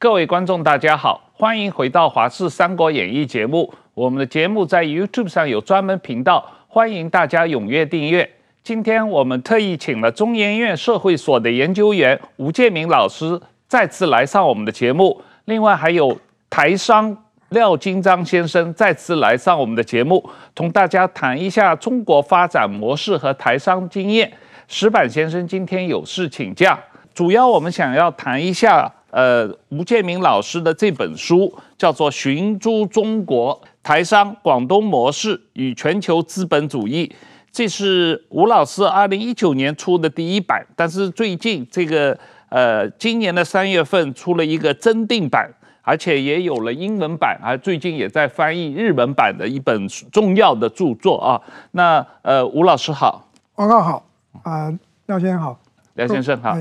[0.00, 3.70] 各位观众，大家好，欢迎回到《华视三国演义》节目。
[3.92, 8.26] 我们的节目在 YouTube 上有专门频道，欢迎大家踊跃订阅。
[8.62, 16.16] 今天我们特意请了中研院社会所的研究员吴建明老师再次来上我们的节目，另外还有
[16.48, 17.14] 台商
[17.50, 24.32] 廖金章先生再次来上我们的节目，同大家谈一下中国发展模式和台商经验。
[24.66, 26.78] 石板先生今天有事请假，
[27.12, 28.90] 主要我们想要谈一下。
[29.10, 37.06] 呃，吴建明老师的这本书叫做《寻租中国台商广东模式与全球资本主义》，
[37.50, 42.16] 这是吴老师二零一九年出的第一版，但是最近这个
[42.50, 45.50] 呃，今年的三月份出了一个增订版，
[45.82, 51.40] 而且也有了英文版，而最近也在翻译日文版的一本重要的著作啊。
[51.72, 54.04] 那呃，吴老师好，王哥好，
[54.42, 55.58] 啊、呃，廖先生好，
[55.94, 56.56] 廖先生好，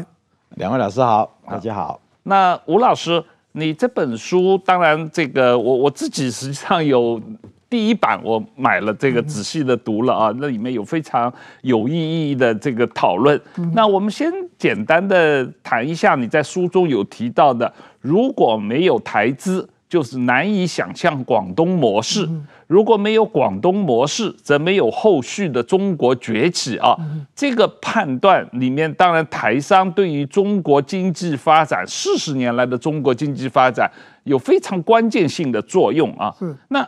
[0.56, 2.00] 两位老师好，大家好。
[2.30, 3.22] 那吴老师，
[3.54, 7.20] 你这本书当然这个我我自己实际上有
[7.68, 13.40] 第一版，我买了这个仔细的读了啊，那里面有非常有意义的这个讨论。
[13.74, 22.30] 那我们先简单的谈一下你在书中有提到的，如果没有台资，就是难以想象广东模式。
[22.68, 26.96] 如果没有广东模式，则没有后续的中国崛起啊。
[27.36, 33.92] 这个判断里面，当然台商对于中国经济发展四十年来的中国经济发展
[34.26, 36.32] 有非常关键性的作用啊。
[36.38, 36.56] 是。
[36.68, 36.88] 那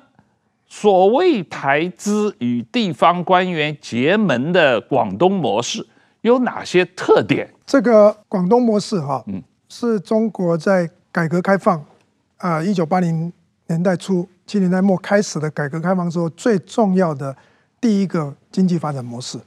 [0.67, 5.85] 所谓台资与地方官员结盟的广东模式
[6.22, 7.49] 有哪些特点？
[7.66, 11.83] 这个广东模式哈，嗯，是中国在改革开放
[12.42, 13.31] 啊，一九八零
[13.67, 14.28] 年代初。
[14.47, 17.34] 七零年代末开始的改革开放之后，最重要的
[17.80, 19.39] 第一个经济发展模式。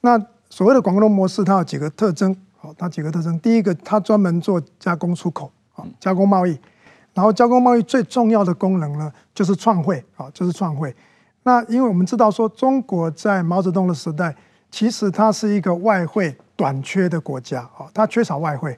[0.00, 2.34] 那所谓的广东模式，它有几个特征。
[2.56, 3.38] 好，它几个特征。
[3.38, 6.58] 第一个，它专门做加工出口，啊，加工贸易。
[7.14, 10.92] 然后，加工贸易最重要的功能呢，就是创汇，啊，就是创汇。
[11.44, 14.34] 那因为我们知道说，中国在毛泽东的时代，
[14.70, 18.76] 其实它是一个外汇短缺的国家，啊，它缺少外汇。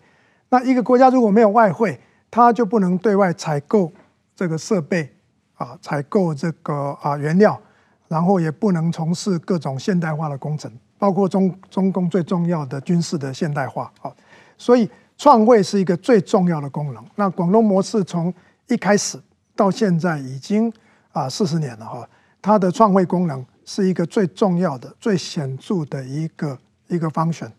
[0.51, 1.99] 那一个国家如果没有外汇，
[2.31, 3.93] 它就不能对外采购
[4.35, 5.15] 这个设备。
[5.59, 7.61] 啊，采购这个啊原料，
[8.07, 14.09] 然后也不能从事各种现代化的工程，包括中中共最重要的军事的现代化啊。
[14.57, 17.05] 所以创汇是一个最重要的功能。
[17.17, 18.33] 那广东模式从
[18.69, 19.21] 一开始
[19.57, 20.73] 到现在已经
[21.11, 22.09] 啊四十年了哈，
[22.41, 26.57] 它的创汇功能是一个最重要的、最显著的一个
[26.87, 27.51] 一个 function。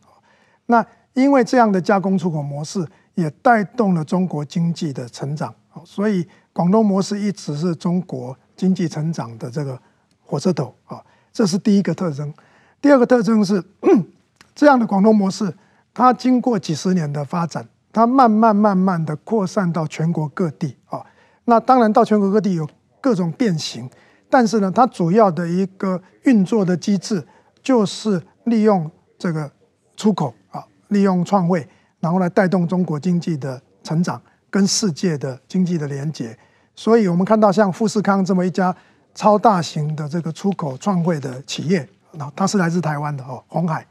[0.68, 0.86] 那
[1.16, 2.88] 因为这样的加工出口模式，
[3.20, 5.54] 也带动了中国经济的成长，
[5.84, 6.26] 所以。
[6.52, 9.80] 广东模式一直是中国经济成长的这个
[10.26, 12.34] 火车头啊，这是第一个特征。
[12.82, 13.64] 第二个特征是，
[14.54, 15.54] 这样的广东模式，
[15.94, 21.06] 它经过几十年的发展，它慢慢慢慢的扩散到全国各地啊。
[21.46, 22.68] 那当然到全国各地有
[23.00, 23.90] 各种变形，
[24.30, 27.26] 但是呢，它主要的一个运作的机制
[27.64, 29.50] 就是利用这个
[29.96, 31.66] 出口啊，利用创汇，
[32.00, 36.38] 然后来带动中国经济的成长跟世界的经济的连接。
[36.76, 38.76] 所以，我们看到像富士康这么一家
[39.14, 43.86] 超大型的这个出口创汇的企业，那它是来自台湾的哦，鸿海。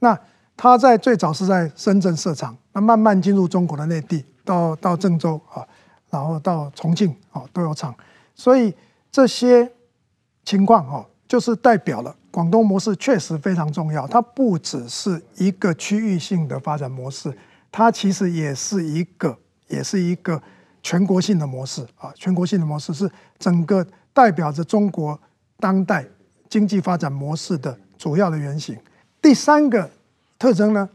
[0.00, 0.18] 那
[0.56, 5.64] 它在最早是在深圳设厂，那慢慢进入中国的内地，到到郑州啊，
[6.10, 7.94] 然后到重庆啊都有厂。
[8.34, 8.74] 所以
[9.12, 9.70] 这些
[10.44, 14.08] 情况哈，就是代表了广东模式确实非常重要。
[14.08, 17.32] 它不只是一个区域性的发展模式，
[17.70, 20.42] 它其实也是一个，也是一个。
[20.82, 25.18] 全国性的模式啊，全国性的模式是整个代表着中国
[25.58, 26.04] 当代
[26.50, 28.76] 经济发展模式的主要的原型。
[29.22, 29.88] 第三个
[30.38, 30.86] 特征呢，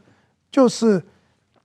[0.51, 1.01] 就是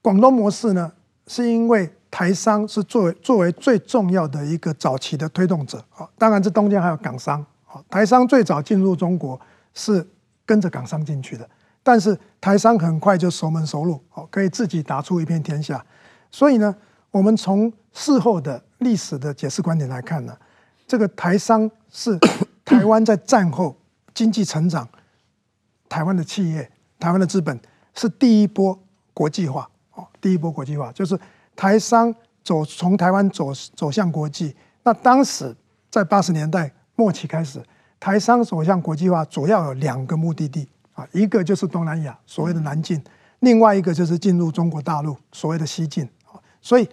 [0.01, 0.91] 广东模式呢，
[1.27, 9.39] 是因为台商是作为作为最重要的一个早期的推动者啊，当然这中间还有港商啊，台商最早进入中国
[9.75, 10.09] 是
[10.47, 11.49] 跟着港商进去的，
[11.83, 15.85] 但是台商很快就熟门熟路，哦可以自己打出一片天下，
[16.31, 16.75] 所以呢。
[17.15, 20.37] 我们从事后的历史的解释观点来看呢，
[20.85, 22.19] 这个台商是
[22.65, 23.77] 台湾在战后
[24.13, 24.89] 经济成长，
[25.89, 26.69] 台湾的企业、
[26.99, 27.57] 台湾的资本
[27.95, 28.77] 是第一波
[29.13, 31.17] 国际化哦，第一波国际化就是
[31.55, 32.13] 台商
[32.43, 34.53] 走从台湾走走向国际。
[34.83, 35.55] 那当时
[35.89, 37.63] 在八十年代末期开始，
[37.99, 43.03] 台商走向国际化主要有两个目的地啊，一个就是东南亚所谓的南进，
[43.41, 46.89] 另外一个就是进入中国大陆所谓的西进啊，所以。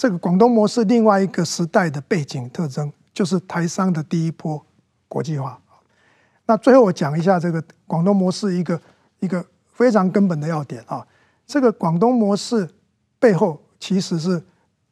[0.00, 4.64] 这个广东模式另外一个时代的背景特征，就是台商的第一波
[5.08, 5.60] 国际化。
[6.46, 8.80] 那最后我讲一下这个广东模式一个
[9.18, 11.04] 一个非常根本的要点啊，
[11.48, 12.70] 这个广东模式
[13.18, 14.40] 背后其实是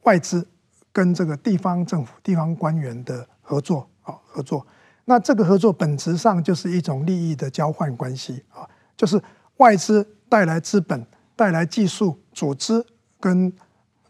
[0.03, 0.45] 外资
[0.93, 4.67] 跟这个地方政府、地方官员的合作啊，合作。
[5.07, 9.21] 那这个合作本质上就是一种利益的交换关系啊，就是
[9.57, 12.85] 外资带来资本、带来技术、组织
[13.19, 13.53] 跟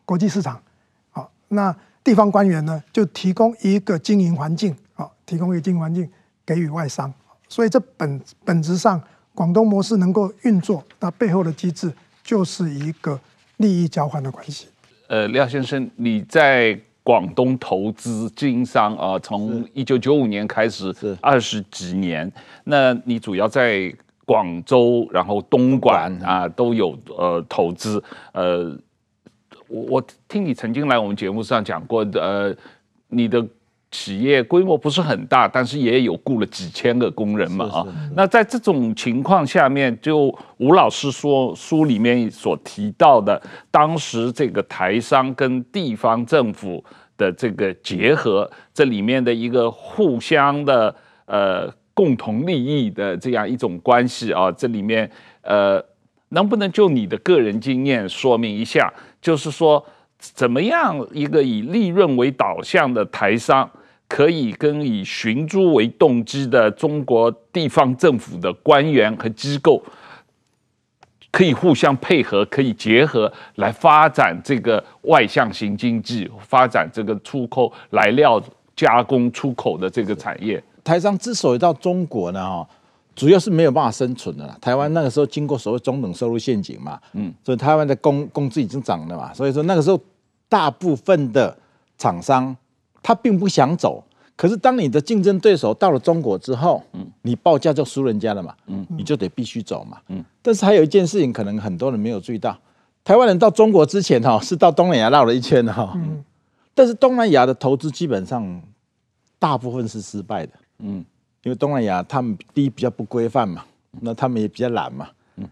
[0.04, 0.60] 国际市场，
[1.10, 6.10] 好，那地方官员呢就提供一个经营环境啊，提供一个经营环境
[6.44, 7.12] 给予外商，
[7.48, 9.00] 所以这本本质上
[9.34, 11.92] 广东模式能够运作，那背后的机制
[12.24, 13.20] 就是一个
[13.58, 14.68] 利益交换的关系。
[15.08, 22.30] 呃，廖先生，你在广东投资经商啊，从一九九五年开始，是二十几年。
[22.64, 23.94] 那你主要在
[24.24, 28.02] 广州，然后东莞啊都有呃投资。
[28.32, 28.76] 呃，
[29.68, 32.56] 我我听你曾经来我们节目上讲过的，呃，
[33.06, 33.46] 你的。
[33.98, 37.86] 企业规模不是很大，但是也有雇了几千个工人嘛啊。
[38.14, 40.26] 那在这种情况下面，就
[40.58, 43.40] 吴老师说书里面所提到的，
[43.70, 46.84] 当时这个台商跟地方政府
[47.16, 50.94] 的这个结合，这里面的一个互相的
[51.24, 55.10] 呃共同利益的这样一种关系啊，这里面
[55.40, 55.82] 呃
[56.28, 58.92] 能不能就你的个人经验说明一下？
[59.22, 59.82] 就是说。
[60.18, 63.70] 怎么样一个以利润为导向的台商，
[64.08, 69.82] 可以跟以寻租为动机的中国地方政府的官员和机构，
[71.30, 78.42] 可以互相配合，可以结合来发展这个外向型经济，发展这个出口来料
[78.74, 80.62] 加工出口的这个产业。
[80.84, 82.68] 台商之所以到中国呢，哈，
[83.14, 84.56] 主要是没有办法生存的啦。
[84.60, 90.00] 台湾那个时候经过所谓中等收入陷阱嘛，嗯，所以台湾的工工资已经涨了嘛，所以说那个时候。
[90.48, 91.58] 大部分的
[91.98, 92.56] 厂商
[93.06, 94.02] 他并不想走，
[94.34, 100.24] 可是当你的竞争对手到了中国之后，嗯，你报价就输人家了嘛，嗯，你就得必须走嘛，嗯。
[100.42, 102.58] 但是还有一件事情，可能很多人没有注意到，
[103.04, 106.24] 台湾人到中国之前哈是到东南亚绕了一圈哈，嗯。
[106.74, 108.60] 但是东南亚的投资基本上
[109.38, 111.04] 大部分是失败的，嗯，
[111.44, 113.64] 因为东南亚他们第一比较不规范嘛，
[114.00, 115.06] 那他们也比较懒嘛。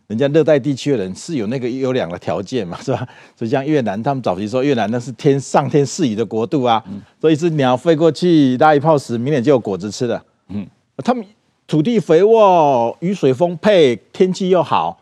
[0.07, 3.07] 人家热带地区的人是有那个优良的条件嘛，是吧？
[3.37, 6.83] 所以像越南，他们早期说越南那是天上天赐予的国度啊，
[7.21, 10.23] 所以一只鸟飞过去拉一泡屎，明年就有果子吃的。
[10.49, 10.67] 嗯，
[10.99, 11.23] 他们
[11.67, 14.99] 土地肥沃，雨水丰沛，天气又好，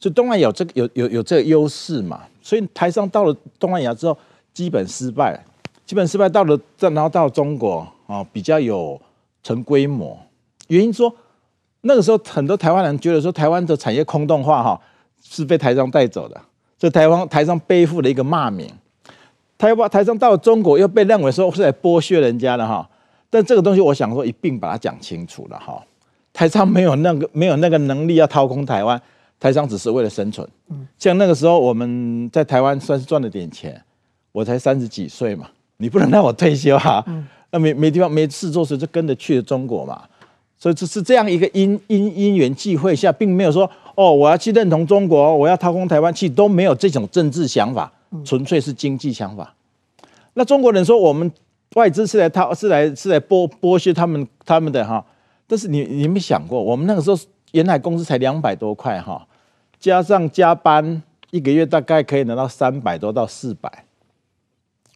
[0.00, 2.22] 所以东南亚有这个有有有这个优势嘛。
[2.40, 4.16] 所以台商到了东南亚之后，
[4.54, 5.38] 基本失败，
[5.84, 8.98] 基本失败到了再，然后到了中国啊，比较有
[9.42, 10.18] 成规模，
[10.68, 11.14] 原因说。
[11.86, 14.80] 那个时候，很多台湾人觉得说，台湾的产业空洞化哈，
[15.22, 16.40] 是被台商带走的，
[16.78, 18.68] 所以台湾台商背负了一个骂名。
[19.58, 22.88] 台湾台商到了中国，又被认为说是来剥削人家的哈。
[23.30, 25.82] 但这个东西，我想说一并把它讲清楚了哈。
[26.32, 29.00] 台商没有那个没有那个能力要掏空台湾，
[29.38, 30.46] 台商只是为了生存。
[30.98, 33.80] 像那个时候我们在台湾算是赚了点钱，
[34.32, 37.04] 我才三十几岁嘛，你不能让我退休哈。
[37.50, 40.02] 那没没地方没事做时，就跟着去了中国嘛。
[40.56, 47.92] 所以这是这样一个因因因缘际会下，并没有说哦，我要去认同中国，我要掏空台湾，其实都没有这种政治想法，
[48.24, 49.54] 纯粹是经济想法。
[50.32, 51.30] 那中国人说我们
[51.74, 55.04] 外资是来掏，是来是来剥剥削他们他们的哈。
[55.46, 57.18] 但是你你没想过，我们那个时候
[57.50, 59.26] 沿海工资才两百多块哈，
[59.78, 63.84] 加上加班，一个月大概可以拿到三百多到四百。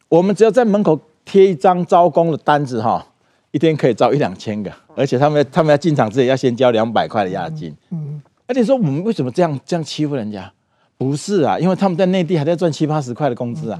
[0.07, 3.05] 我们只要在门口贴一张招工的单子哈。
[3.51, 7.75] 一天可以招一两千个，而且他们他们要进场之前要先交两百块的押金。
[7.89, 10.51] 嗯，而且说我们为什么这样这样欺负人家？
[10.99, 13.79] 不是啊，因为他们在内地还在赚七八十块的工资啊。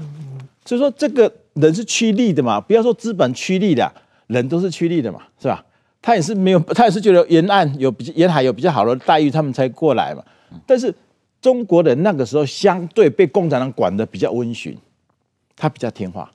[0.64, 3.92] 所以说这个人是趋利的嘛，不要说资本趋利的，
[4.26, 5.64] 人都是趋利的嘛，是吧？
[6.02, 10.24] 他也是没有，他也是觉得沿岸有比沿海有比较好的待遇，他们才过来嘛。
[10.66, 10.92] 但是
[11.40, 14.76] 中国人那个时候相对被共产党管的比较温驯，
[15.54, 16.28] 他比较听话。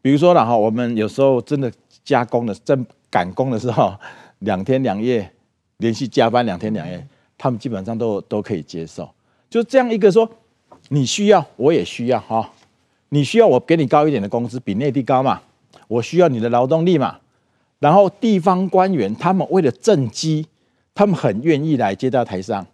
[0.00, 1.70] 比如说了哈，我们有时候真的。
[2.04, 3.94] 加工的正赶工的时候，
[4.40, 5.32] 两天两夜
[5.78, 7.06] 连续加班两天两夜，
[7.38, 9.08] 他们基本上都都可以接受。
[9.48, 10.28] 就这样一个说，
[10.88, 12.50] 你需要我也需要哈，
[13.08, 15.40] 你需要我给你高一点的工资，比内地高嘛。
[15.86, 17.18] 我需要你的劳动力嘛。
[17.78, 20.46] 然后地方官员他们为了政绩，
[20.94, 22.66] 他们很愿意来接待台商。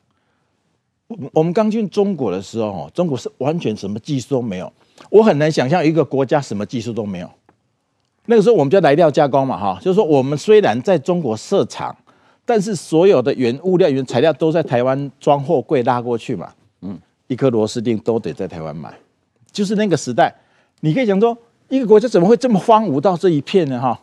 [1.32, 4.72] 我们刚进中国的时候，中国是完全什么技术都没有，
[5.10, 7.28] 我很难想象一个国家什么技术都没有。
[8.30, 11.94] 那个时候我们叫来料加工嘛，哈，就是说我们虽然在中国设厂，
[12.44, 16.96] 但是所有的原物料、原材料都在台湾装货柜拉过去嘛，嗯，
[17.26, 18.94] 一颗螺丝钉都得在台湾买，
[19.50, 20.32] 就是那个时代，
[20.78, 21.36] 你可以讲说
[21.68, 24.00] 一个国家怎么会这么荒芜到这一片呢，哈，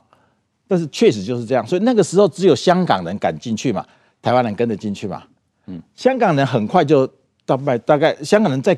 [0.68, 3.86] 但是确实就是这样，所以那个时候只有香港人敢进去嘛，
[4.22, 5.24] 台湾人跟着进去嘛，
[5.68, 7.10] 嗯，香港人很快就
[7.46, 8.78] 到卖，大概香港人在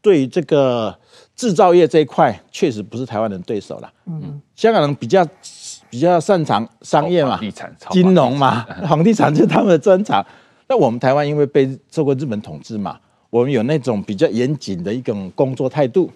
[0.00, 0.98] 对这个
[1.38, 3.88] 制造业这一块，确实不是台湾人对手了。
[4.06, 5.24] 嗯，香港人比较
[5.88, 10.26] 比较擅长商业嘛，地产、金融嘛， 房地产就是他们的专长。
[10.66, 12.98] 那我们台湾因为被受过日本统治嘛，
[13.30, 16.10] 我们有那种比较严谨的一种工作态度，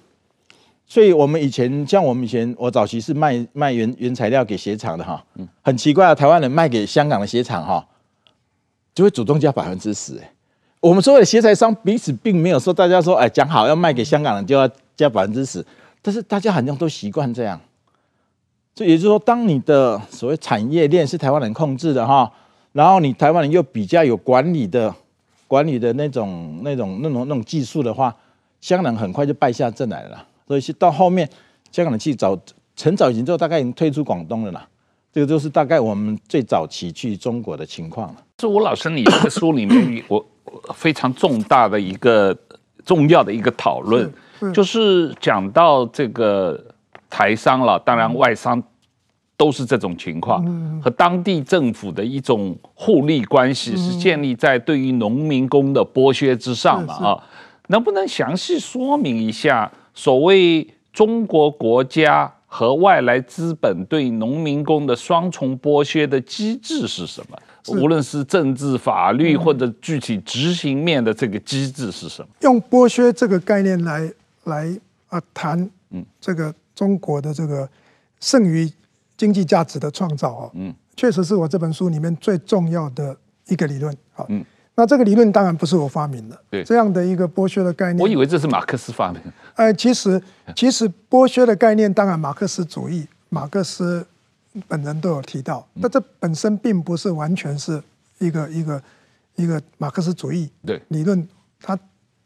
[0.86, 5.24] 所以我们以前像我们以前，我早期是卖卖原原材料给鞋厂的哈，
[5.62, 7.86] 很奇怪啊，台湾人卖给香港的鞋厂哈，
[8.92, 10.20] 就会主动加百分之十。
[10.80, 15.64] 我们所有的鞋材商彼此并没有说大家说哎讲好要卖给香港人就要加百分之十，
[16.00, 17.60] 但是大家好像都习惯这样，
[18.74, 22.32] 所以也就是说，当你的所谓产业链是台湾人控制的哈。
[22.72, 24.94] 然后你台湾人又比较有管理的、
[25.46, 28.16] 管理的那种、那种、那种、那种技术的话，
[28.62, 30.26] 香港很快就败下阵来了。
[30.48, 31.28] 所以是到后面，
[31.70, 32.34] 香港的去早
[32.80, 34.66] 很早以前就大概已经退出广东了啦。
[35.12, 38.24] 这个就是大概我们最早期去中国的情况了。
[38.40, 40.24] 是吴老师，你这个书里面我
[40.72, 42.34] 非常重大的一个
[42.86, 44.10] 重要的一个讨论，
[44.52, 46.58] 就是讲到这个
[47.08, 48.62] 台商了，当然外商。
[49.34, 50.44] 都是这种情况，
[50.80, 56.94] 和当地政府的一种互利关系是建立在对于农民工的剥削之上嘛？
[56.94, 57.24] 啊，
[57.66, 67.36] 能不能详细说明一下所谓中国国家和外来资本对农民工的双重剥削的机制是什么？
[67.76, 72.28] 无论是政治、法律或者具体执行面的这个机制是什么？
[72.42, 74.08] 用剥削这个概念来
[74.44, 77.68] 来啊谈，嗯，这个中国的这个
[78.20, 78.70] 剩余。
[79.14, 84.44] 经济价值的创造啊，嗯，确实是我这本书里面最重要的一个理论啊，嗯，
[84.74, 90.20] 那这个理论当然不是我发明的，对，这样的一个剥削的概念，我以为这是马克思发明的，哎，其实
[90.56, 94.04] 其实剥削的概念，当然马克思主义，马克思
[94.66, 97.80] 本人都有提到，但这本身并不是完全是
[98.18, 98.82] 一个一个
[99.36, 100.82] 一个马克思主义对。
[100.88, 101.28] 理论，
[101.60, 101.78] 他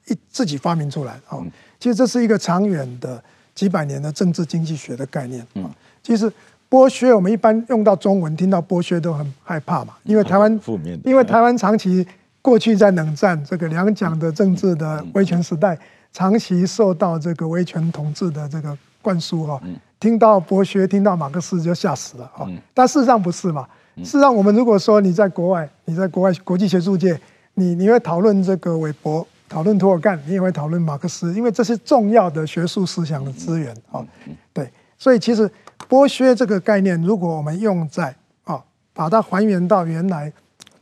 [0.07, 1.45] 一自己发明出来啊，
[1.79, 3.23] 其实这是一个长远的
[3.55, 5.71] 几百年的政治经济学的概念，嗯，
[6.03, 6.33] 其实。
[6.69, 10.61] 剥削，我们一般用到中文，听到剥削都很害怕嘛，因为台湾，
[11.05, 12.05] 因为台湾长期
[12.43, 15.79] 过去在冷战这个两蒋的政治的威权时代，
[16.13, 19.63] 长期受到这个威权统治的这个灌输哈，
[20.01, 23.65] 听到剥削，听到马克思就吓死了啊，但事实上不是嘛，
[23.99, 27.19] 事实上我们如果说你在国外，你在国外国际学术界，
[27.55, 34.05] 你你会讨论这个韦伯，讨论涂尔干，你也会讨论马克思，因为这是重要的学术思想的资源啊，
[34.53, 35.51] 对，所以其实。
[35.91, 38.13] 剥削这个概念，如果我们用在
[38.43, 38.61] 啊，
[38.93, 40.33] 把它还原到原来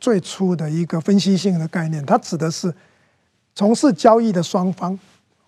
[0.00, 2.72] 最初的一个分析性的概念，它指的是
[3.54, 4.98] 从事交易的双方，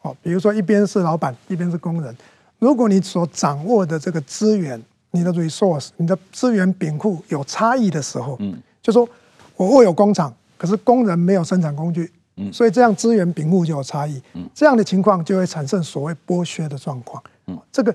[0.03, 2.15] 哦，比如说一边是老板，一边是工人。
[2.59, 4.83] 如果你所掌握的这个资源，
[5.13, 9.09] 你的 resource，你的资源禀库有差异的时候，嗯，就说
[9.57, 17.95] 我握有工厂，可是工人没有生产工具，嗯，所以这样资源禀赋就有差异，嗯，这样的情况就会产生所谓剥削的状况，嗯，这个。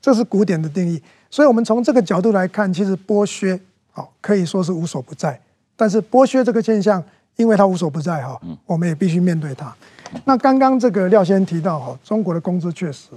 [0.00, 3.58] 这是古典的定义，所以我们从这个角度来看，其实剥削，
[3.90, 5.38] 好可以说是无所不在。
[5.74, 7.02] 但是剥削这个现象，
[7.34, 9.74] 因为它无所不在哈，我们也必须面对它。
[10.24, 13.08] 那刚刚这个廖先生提到哈，中国的工资确实，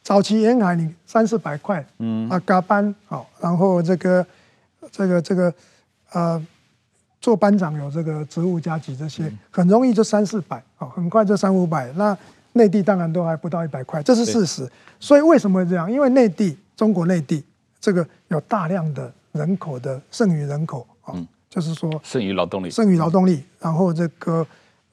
[0.00, 2.30] 早期沿海你三四百块，嗯。
[2.30, 4.24] 啊加班好，然后这个
[4.92, 5.52] 这个这个
[6.12, 6.46] 呃
[7.26, 12.16] 做班长有这个职务加级这些，很容易就三四百，哦很快就三五百那。
[12.52, 14.70] 内地当然都还不到一百块，这是事实。
[15.00, 15.90] 所以为什么会这样？
[15.90, 17.42] 因为内地，中国内地
[17.80, 21.12] 这个有大量的人口的剩余人口啊，
[21.50, 23.42] 就是说剩余劳动力，剩余劳动力。
[23.60, 24.46] 然后这个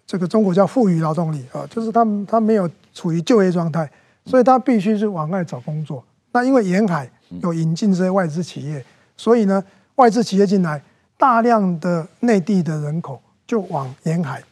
[0.07, 3.87] 这个中国叫富余劳动力啊，就是他们他没有处于就业状态，
[4.25, 6.03] 所以他必须是往外找工作。
[6.33, 7.09] 那因为沿海
[7.43, 8.83] 有引进这些外资企业，
[9.15, 9.63] 所以呢，
[9.95, 10.83] 外资企业进来，
[11.23, 14.43] 大量的内地的人口就往沿海。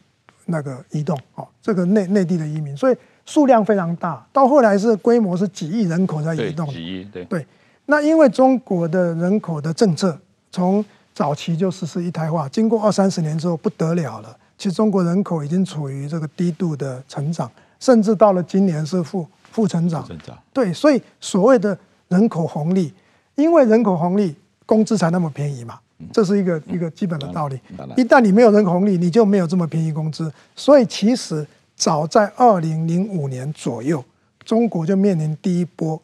[0.45, 4.25] 那个移动哦，这个内内地的移民，所以数量非常大。
[4.31, 7.45] 到后来是规模是几亿人口在移动，几亿对对。
[7.87, 10.17] 那因为中国的人口的政策
[10.49, 14.35] 从早期就实施一胎化，经过二三十年之后不得了了。
[14.57, 17.49] 其实中国人口已经处于这个低度的成长，
[17.79, 20.05] 甚至到了今年是负负成长。
[20.05, 22.93] 成长对，所以所谓的人口红利，
[23.35, 24.35] 因为人口红利，
[24.65, 25.79] 工资才那么便宜嘛。
[26.11, 27.59] 这是一个一个基本的道理。
[27.97, 30.31] 一旦你没有人口红利，你就没有这么便宜工资。
[30.55, 34.03] 所以其实早在二零零五年左右，
[34.43, 36.01] 中国就面临第一波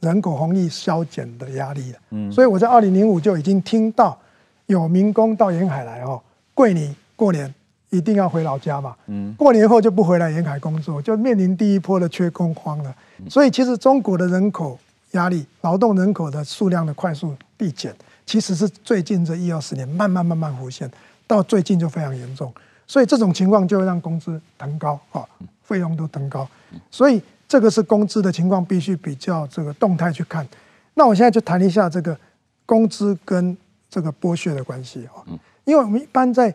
[0.00, 2.30] 人口红利削减的压力了。
[2.30, 4.18] 所以我在二零零五就已经听到
[4.66, 6.20] 有民工到沿海来哦，
[6.54, 7.52] 过年过年
[7.90, 8.94] 一定要回老家嘛。
[9.36, 12.94] 过年后就不回来沿海工作，就面临第一波的缺工荒了。
[13.28, 14.78] 所以其实中国的人口
[15.12, 17.94] 压力，劳动人口的数量的快速递减。
[18.26, 20.90] 其实是最近这一二十年慢慢慢慢浮现，
[21.26, 22.52] 到最近就非常严重，
[22.86, 25.24] 所以这种情况就会让工资腾高啊，
[25.62, 26.46] 费用都腾高，
[26.90, 30.46] 所以这个是工资的情况，必须比较这个动态去看。
[30.94, 32.18] 那我现在就谈一下这个
[32.66, 33.56] 工资跟
[33.88, 35.22] 这个剥削的关系啊，
[35.64, 36.52] 因为我们一般在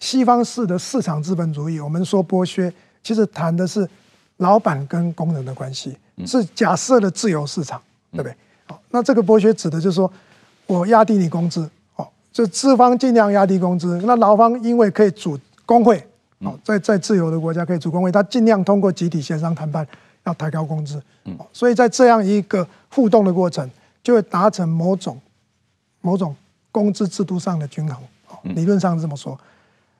[0.00, 3.88] 西方式的市场资本主义，我们说剥削，其实谈的是
[4.38, 7.80] 老板跟工人的关系，是假设的自由市场，
[8.10, 8.34] 对不对？
[8.66, 10.10] 好，那这个剥削指的就是说
[10.78, 16.06] 我压低你工资，哦，就资方尽量压低工资，那劳方因为可以组工会，
[16.38, 19.86] 哦，在在自由的国家可以组工会，他尽量通过集体协商谈判
[20.24, 21.02] 要抬高工资，
[21.52, 23.68] 所以在这样一个互动的过程，
[24.02, 25.20] 就会达成某种
[26.00, 26.34] 某种
[26.70, 29.38] 工资制度上的均衡，哦理论上是这么说。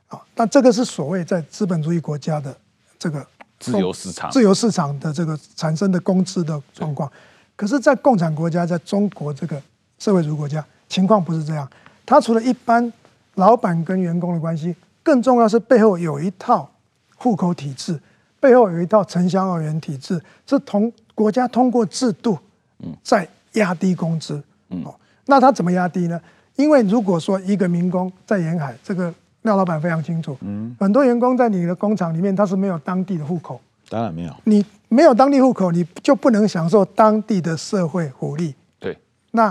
[0.09, 2.57] 啊，那这个是所谓在资本主义国家的
[2.99, 3.27] 这个
[3.59, 7.11] 自由市场、自由市场的这个产生的工资的状况。
[7.55, 9.63] 可是，在共产国家，在中国这个
[10.01, 11.69] 社会主义国家，情况不是这样。
[12.05, 12.93] 它除了一般
[13.37, 16.69] 老板跟员工的关系，更重要是背后有一套
[17.15, 17.97] 户口体制，
[18.41, 22.37] 背后有一套城乡二元体制，是同国家通过制度
[23.05, 24.43] 在压低工资。
[24.71, 24.85] 嗯，
[25.27, 26.21] 那他怎么压低呢？
[26.57, 29.15] 因为如果说一个民工在沿海这个。
[29.43, 34.37] 廖老板非常清楚，嗯，很多员工在你的工厂里面，他是没有当地的户口，当然没有。
[34.45, 38.55] 你没有当地户口，你就不能享受当地的社会福利。
[38.79, 38.95] 对，
[39.31, 39.51] 那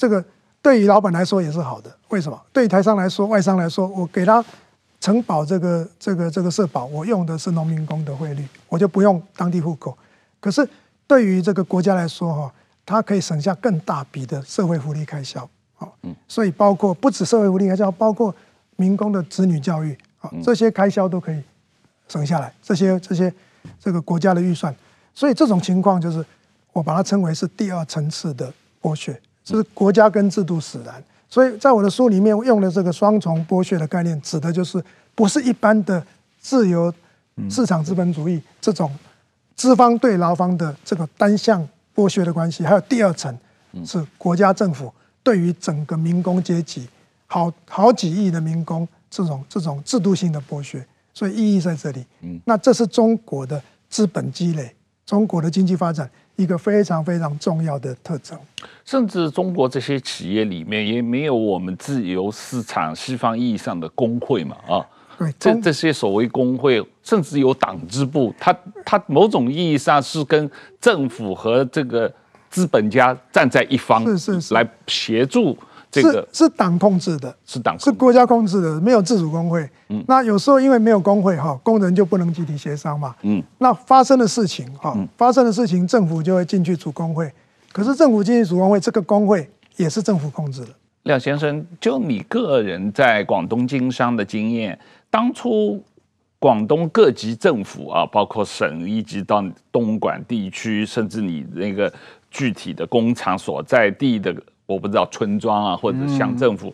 [0.00, 0.24] 这个
[0.62, 1.94] 对于老板来说也是好的。
[2.08, 2.40] 为什么？
[2.54, 4.42] 对于台商来说、外商来说，我给他
[4.98, 9.96] 承保这个、这个、这个社保，我用的是农民工的汇率，我就不用当地户口。
[10.40, 10.66] 可是
[11.06, 12.54] 对于这个国家来说，哈，
[12.86, 15.46] 它可以省下更大笔的社会福利开销。
[15.74, 18.34] 好，嗯，所以包括不止社会福利开销，包括
[18.76, 21.42] 民工的子女教育啊，这些开销都可以
[22.08, 22.50] 省下来。
[22.62, 23.30] 这些这些
[23.78, 24.74] 这个国家的预算，
[25.14, 26.24] 所以这种情况就是
[26.72, 31.02] 我把它称为是第二层次的剥削，就是国家跟制度使然。
[31.28, 34.82] 所以在我的书里面用的这个双重剥削的概念，指的就是
[35.14, 36.04] 不是一般的
[36.40, 36.92] 自由
[37.48, 38.90] 市场资本主义这种
[39.56, 43.36] 资方对劳方的这个单向剥削的关系，还有第二层
[43.84, 46.88] 是国家政府对于整个民工阶级。
[47.32, 50.84] 好好几亿的民工，这种这种制度性的剥削，
[51.14, 52.04] 所以意义在这里。
[52.22, 54.74] 嗯，那这是中国的资本积累，
[55.06, 58.38] 中国的经济发展一个非常非常重要的特征。
[58.84, 64.56] 甚至中国这些企业里面也没有我们自由市场西方意义上的工会嘛？
[64.68, 64.86] 啊，
[65.18, 72.12] 对，这这些所谓工会，甚至有党支部，它它某种意义上是跟政府和这个
[72.48, 75.56] 资本家站在一方，是是是，来协助。
[75.90, 79.68] 这个、是是党控制的，是党是国家控制的，没有自主工会。
[79.88, 83.12] 嗯，那有时候因为没有工会哈，工人就不能集体协商嘛。
[83.22, 87.28] 嗯，那发生的事情哈，发生的事情，政府就会进去组工会。
[87.72, 90.68] 可是政府进去组工会，这个工会也是政府控制的。
[91.02, 94.78] 廖先生，就你个人在广东经商的经验，
[95.10, 95.82] 当初
[96.38, 101.92] 广东各级政府啊，包括省一级到东莞地区，甚至你那个
[102.30, 104.32] 具体的工厂所在地的。
[104.70, 106.72] 我不知道村庄啊，或者乡政府，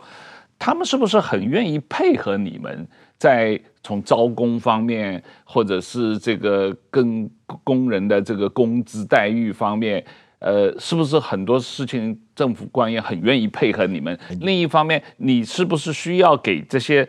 [0.58, 7.28] 他们是不是很愿意配合你们，在从招工方面，或者是这个跟
[7.64, 10.04] 工人的这个工资待遇方面，
[10.40, 14.18] 呃，是不是很多事情政府官员很愿意配合你们？
[14.40, 17.08] 另一方面，你是不是需要给这些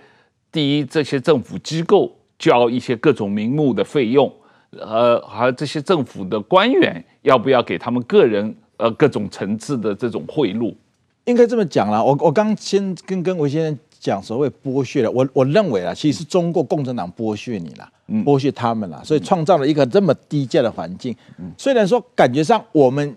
[0.52, 4.32] 第一这些政府机构交一些各种名目的费用？
[4.72, 8.56] 呃，还有这些政府的官员要不要给他们个人？
[8.78, 10.74] 呃，各种层次的这种贿赂，
[11.26, 12.04] 应该这么讲啦。
[12.04, 17.90] 我我刚先跟跟维先生讲所谓剥削了，我我认为啊，其实是中国共产党剥削你了，
[18.24, 21.16] 剥削他们啦，所以创造了一个这么低价的环境。
[21.58, 23.16] 虽然说感觉上我们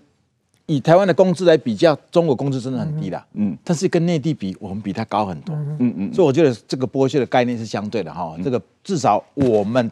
[0.65, 6.13] 以台湾的工资来比较，中国工资真的很低了，嗯，但是跟内地比，我们比他高很多，嗯嗯。
[6.13, 9.91] 所以我觉得这个剥削的概念是相对的哈，这个至少我们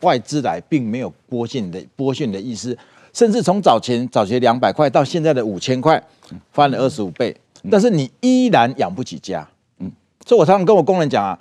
[0.00, 2.76] 外资来并没有剥削你的剥削你的意思。
[3.14, 6.02] 甚至从早前早前两百块到现在的五千块，
[6.52, 7.34] 翻了二十五倍，
[7.70, 9.48] 但是你依然养不起家。
[9.78, 9.90] 嗯，
[10.26, 11.38] 所以我常常跟我工人讲啊，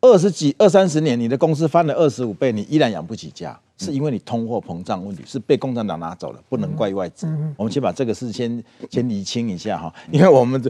[0.00, 7.28] 二十几二三十年，你的公司翻了二十五倍，你依然养不起家，是因为你通货膨胀问题，是被共产党拿走了，不能怪外资。
[7.56, 10.60] 我们先把这个事先先厘清一下哈，因为我们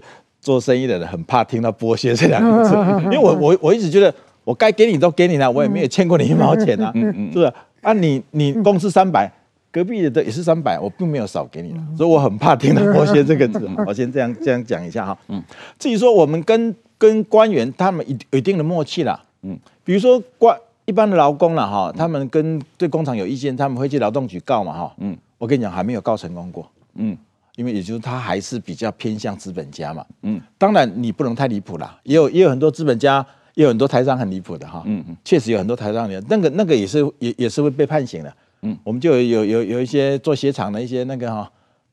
[0.42, 2.74] 做生意的人很怕听到剥削这两个字，
[3.10, 4.14] 因为我我我一直觉得
[4.44, 7.52] 我该给你都给你了，我也没有欠过你一毛钱啊，嗯嗯，是不是？
[7.80, 9.32] 啊你，你你公司三百。
[9.72, 13.68] 隔壁的也是三百，我并没有少给你了，所以我很怕听到剥削这个字。
[13.87, 15.18] 我先这样这样讲一下哈。
[15.28, 15.42] 嗯，
[15.78, 19.20] 至于说我们跟跟官员他们有一定的默契啦。
[19.42, 24.94] 嗯，比如说官一般的劳工了哈，他们跟对工厂有意见，他们会去劳动局告嘛哈。
[24.98, 26.68] 嗯，我跟你讲还没有告成功过。
[26.94, 27.16] 嗯，
[27.56, 30.04] 因为也就是他还是比较偏向资本家嘛。
[30.22, 33.24] 嗯，当然你不能太离谱啦，也有也有很多资本家。
[33.56, 41.50] 也有很多台商很离谱的哈，嗯嗯，确实有很多台商的，那个那个也是也也是会被判刑的，嗯，我们就有有有有一些做鞋厂的一些那个哈，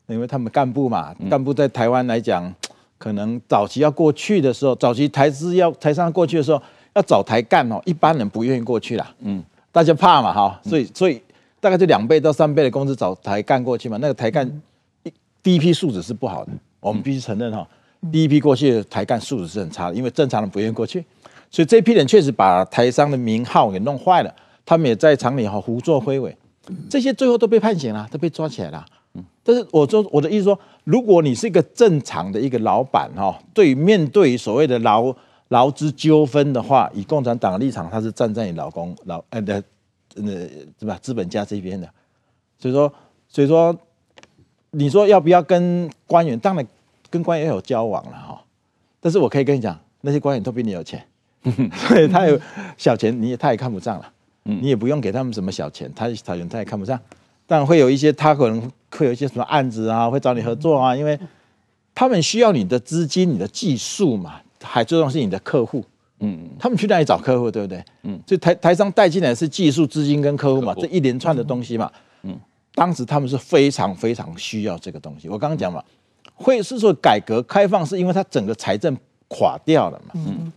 [0.07, 2.53] 因为他们干部嘛，干部在台湾来讲，
[2.97, 6.61] 可能早期要过去的时候，早期台资要台商过去的时候，
[6.95, 11.21] 要找台干哦，一般人不愿意过去啦，嗯，大家怕嘛哈，所以所以
[11.59, 14.45] 大概就两倍到三倍的工资找台干过去嘛，那个台干
[15.03, 17.65] 一第一批素质是不好的，我们必须承认哈，
[18.11, 21.03] 第一批过去的台干素质是很差的，因为正常人不愿意过去。
[21.49, 26.35] 所以这批人确实把台商的名号给弄坏了，他们也在厂里哈胡作非为，
[26.89, 28.85] 这些最后都被判刑了，都被抓起来了。
[29.43, 35.15] 但是我说我的意思说，如果你是一个正常的一个老板哈，对面对所谓的劳
[35.47, 39.63] 劳资纠纷的话，以共产党的立场，他是站在你老公老呃的
[40.15, 40.23] 呃
[40.79, 41.89] 是吧资本家这边的。
[42.59, 42.91] 所以说
[43.27, 43.75] 所以说，
[44.71, 46.37] 你说要不要跟官员？
[46.39, 46.67] 当然
[47.09, 48.43] 跟官员有交往了哈。
[48.99, 51.03] 但是我可以跟你讲，那些官员都比你有钱。
[51.87, 52.37] 所以他有
[52.77, 54.11] 小钱，你也他也看不上了，
[54.47, 56.99] 你也不用给他们什么小钱，他小钱他也看不上，
[57.45, 61.19] 但会有一些他可能会有一些什么案子啊，会找你合作啊，因为
[61.93, 65.83] 他们需要你的资金、你的技术嘛，还最重要是你的客户，
[66.19, 67.83] 嗯，他们去哪里找客户，对不对？
[68.03, 71.91] 嗯，所以台台商带进来是技术、资金跟客户嘛，这一连串的东西嘛，
[72.23, 72.39] 嗯，
[72.73, 75.27] 当时他们是非常非常需要这个东西。
[75.27, 75.83] 我刚刚讲嘛，
[76.35, 78.95] 会是说改革开放是因为它整个财政
[79.27, 80.51] 垮掉了嘛，嗯。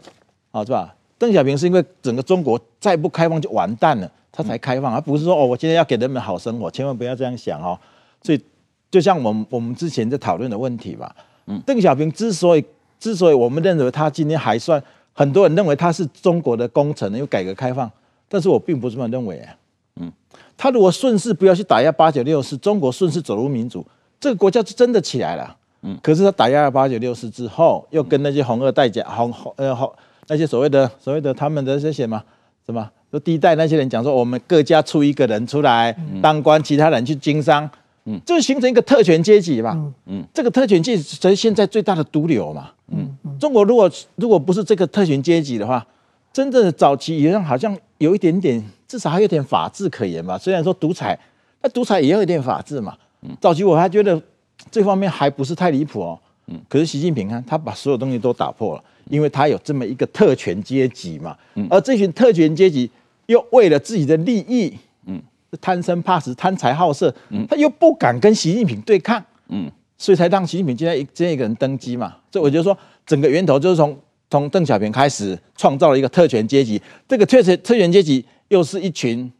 [0.52, 0.92] 好是吧？
[1.20, 7.78] 邓小平是因为整个中国再不开放就完蛋了，他才开放，而不是说哦，我今天要给人们好生活，千万不要这样想哦。
[8.22, 8.42] 所以
[8.90, 12.64] 就像我们我们之前在讨论的问题吧，嗯，邓小平之所以
[12.98, 17.90] 之所以我们认为他今天还算，很多人认为他是中国的功臣，因为改革开放，
[18.26, 19.54] 但是我并不这么认为啊，
[19.96, 20.10] 嗯，
[20.56, 23.86] 他如果顺势不要去打压八九六四，中国顺势走入民主，
[24.18, 29.92] 这个国家就真的起来了，嗯，可是他打压了八九六四之后，又跟那些红二代讲红红呃红。
[30.30, 32.22] 那些所谓的所谓的他们的这些嘛，
[32.64, 32.88] 什么？
[33.12, 37.68] 就第一代那些人讲说，我们各家出一个人出来当官，其他人去经商，
[38.04, 45.84] 嗯，就形成一个特权阶级嘛，嗯，这个特权阶级是现在最大的毒瘤嘛，嗯，中国如果如果不是这个特权阶级的话，
[46.32, 50.38] 真正的早期也好像有一点点，至少还有点法治可言吧。
[50.38, 51.18] 虽然说独裁，
[51.60, 52.96] 那独裁也要有点法治嘛。
[53.40, 54.22] 早期我还觉得
[54.70, 58.84] 这方面还不是太离谱哦，嗯，可是习近平看他把所有东西都打破了。
[59.10, 61.36] 因为他有这么一个特权阶级嘛，
[61.68, 62.88] 而这群特权阶级
[63.26, 64.72] 又为了自己的利益，
[65.06, 65.20] 嗯，
[65.60, 72.16] 贪生怕死、贪财好色，嗯他又不敢跟习近平对抗，嗯，所以才让习近平今天一这样一个人登基嘛。
[72.32, 73.98] 所以我就说，整个源头就是从
[74.30, 76.80] 从邓小平开始创造了一个特权阶级。
[77.08, 79.30] 这个特权特权阶级又是一群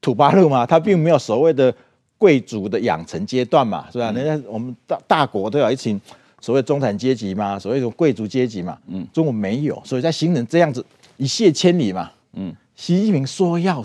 [0.00, 1.74] 土八路嘛，他并没有所谓的
[2.16, 4.12] 贵族的养成阶段嘛，是吧？
[4.12, 6.00] 人家我们大大国都有一群。
[6.46, 13.84] 所谓中产阶级嘛，所谓的贵族阶级嘛，嗯，中国没有，所以在形成这样子一泻千里嘛，嗯，习近平说要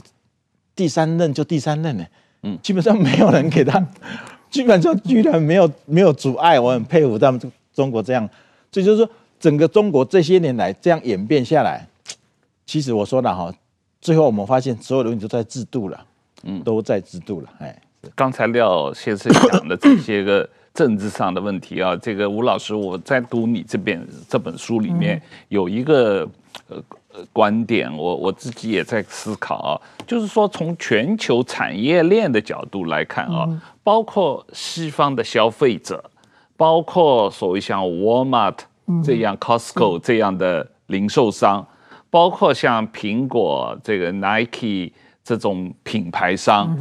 [0.76, 2.06] 第三任就第三任呢，
[2.44, 3.84] 嗯，基本上没有人给他，
[4.52, 7.42] 基本上居然没有没有阻碍，我很佩服他们
[7.74, 8.30] 中国这样，
[8.72, 11.88] 所以就是说整个中国这些年来这样演变下来，
[12.68, 13.52] 其实我说了哈，
[14.00, 16.06] 最后我们发现所有的问题都在制度了，
[16.44, 17.82] 嗯，都在制度了，哎，
[18.14, 20.48] 刚才廖先生讲的这些个。
[20.74, 26.28] 政治上的问题啊，这个吴老师，我在读你这边这本书里面有一个
[26.70, 26.82] 呃
[27.34, 29.72] 观点，我我自己也在思考啊，
[30.08, 33.48] 就是说从全球产业链的角度来看啊，
[33.84, 36.04] 包括西方的消费者，
[36.56, 38.58] 包括所谓像 Walmart
[39.04, 41.68] 这样、Costco 这样的零售商，
[42.10, 44.94] 包括像苹果这个 Nike。
[45.24, 46.76] 这种品牌商，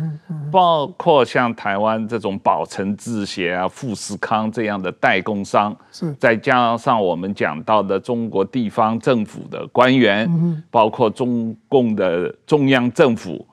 [0.51, 10.27] 包括像台湾这种宝成制鞋啊、富士康这样的代工商，是再加上我们讲到的中国地方政府的官员，
[10.71, 13.47] 包括中共的中央政府，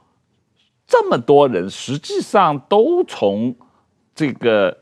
[0.88, 3.54] 这么多人实际上都从
[4.16, 4.76] 这个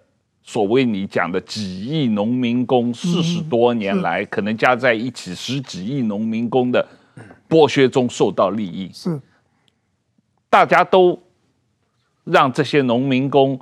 [0.43, 6.87] 所谓你讲的几亿农民工四十多年来，可能加在一起十几亿农民工的
[7.49, 8.91] 剥削中受到利益。
[8.93, 9.19] 是。
[10.55, 11.21] 大家都
[12.23, 13.59] 让这些农民工，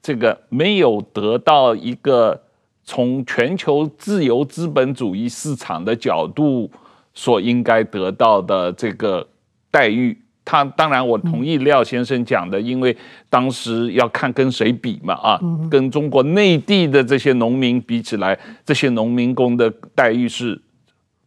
[0.00, 2.40] 这个没有得到一个
[2.84, 6.70] 从全球自由资本主义市场的角度
[7.12, 9.26] 所应该得到的这个
[9.72, 10.16] 待遇。
[10.44, 12.96] 他当然，我同意廖先生讲的，因为
[13.28, 20.62] 当时要看跟谁比嘛，啊，跟中国内地的这些农民比起来，这些农民工的待遇是。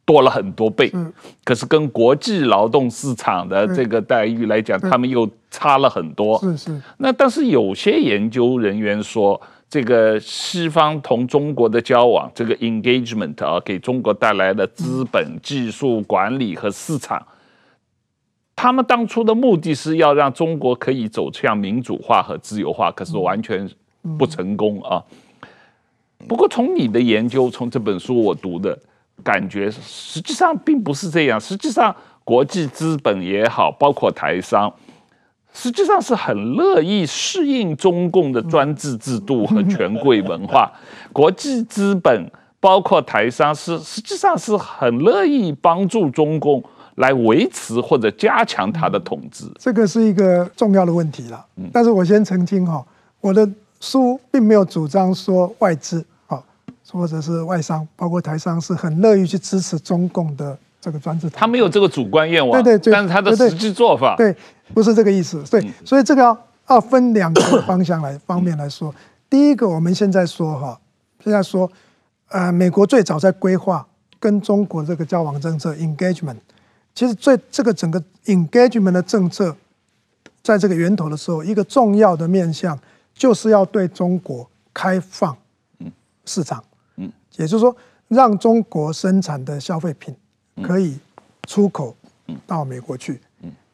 [0.10, 0.91] 多了很多倍，
[1.43, 6.39] 可是跟国际劳动市场的这个待遇来讲，他们又差了很多。
[6.39, 6.82] 是是。
[6.98, 17.24] 那但是有些研究人员说，这个西方同中国的交往，这个 engagement 啊，给中国带来的资本、技术、管理和市场，
[18.56, 23.69] 他们当初的目的是要让中国可以走向民主化和自由化，可是完全
[24.17, 25.04] 不成功啊。
[26.28, 28.76] 不过从你的研究，从这本书我读的
[29.24, 31.40] 感觉，实际上并不是这样。
[31.40, 34.72] 实际上，国际资本也好，包括台商。
[35.52, 40.72] 实际上是很乐意适应中共的专制制度和权贵文化，
[41.12, 46.64] 国际资本包括台商是实际上是很乐意帮助中共
[46.96, 49.46] 来维持或者加强他的统治。
[49.58, 51.44] 这个是一个重要的问题了。
[51.74, 52.86] 但是我先澄清哈，
[53.20, 56.06] 我的书并没有主张说外资啊，
[56.91, 60.58] 或者是外商，包括台商是很乐意去支持中共的。
[60.82, 64.34] 这个专制，他没有这个主观愿望，对对对，但是他的实际做法，对，
[64.73, 65.43] 不是这个意思。
[65.52, 68.95] 对，嗯、所以这个要要分两个方向来方面来说。
[69.30, 70.80] 第一个，我们现在说哈，
[71.21, 71.69] 现在说，
[72.30, 73.86] 呃，美国最早在规划
[74.21, 76.38] 跟中国这个交往政策 （engagement），
[76.95, 79.54] 其实最这个整个 engagement 的政策，
[80.41, 82.80] 在这个源头的时候，一个重要的面向
[83.13, 85.36] 就是要对中国开放
[86.23, 86.69] 市场，嗯，
[87.38, 87.76] 也就是说，
[88.08, 90.15] 让中国生产的消费品。
[90.62, 91.00] 可以
[91.48, 91.96] 出口
[92.46, 93.22] 到美国去，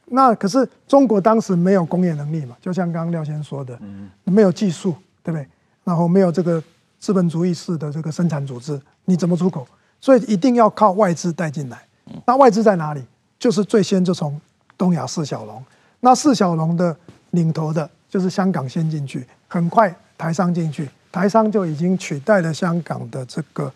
[0.05, 2.55] 那可是中国当时没有工业能力嘛？
[2.61, 3.75] 就像刚刚廖先说的，
[4.23, 5.47] 没有技术，对不对？
[5.83, 6.63] 然后没有这个
[6.99, 9.67] 资本主义式的这个生产组织，你怎么出口？
[9.99, 11.83] 所以一定要靠外资带进来。
[12.27, 13.03] 那外资在哪里？
[13.39, 14.39] 就是最先就从
[14.77, 15.65] 东亚四小龙。
[16.01, 16.95] 那四小龙的
[17.31, 23.71] 领头的就是香港先进去，很快台商进去，台商就已经取代了香港的这个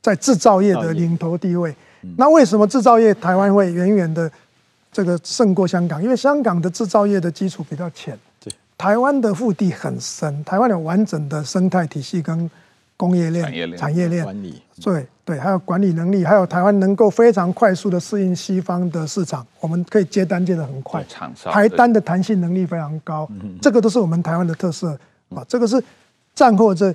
[0.00, 1.74] 在制造业的领头地位。
[2.16, 4.30] 那为什么制造业台湾会远远的
[4.92, 6.00] 这个胜过香港？
[6.00, 12.48] 因为香港的制造业的基础比较浅，对，台湾的腹地很深，台湾有完整的生态体系跟
[12.96, 13.44] 工业链、
[13.76, 21.04] 产业链管理，对对，还有管理能力，还有台湾能够非常快速的适应西方的市场，我们可以接单接的很快，
[21.46, 23.28] 排单的弹性能力非常高，
[23.60, 24.96] 这个都是我们台湾的特色
[25.34, 25.82] 啊，这个是
[26.36, 26.94] 战后这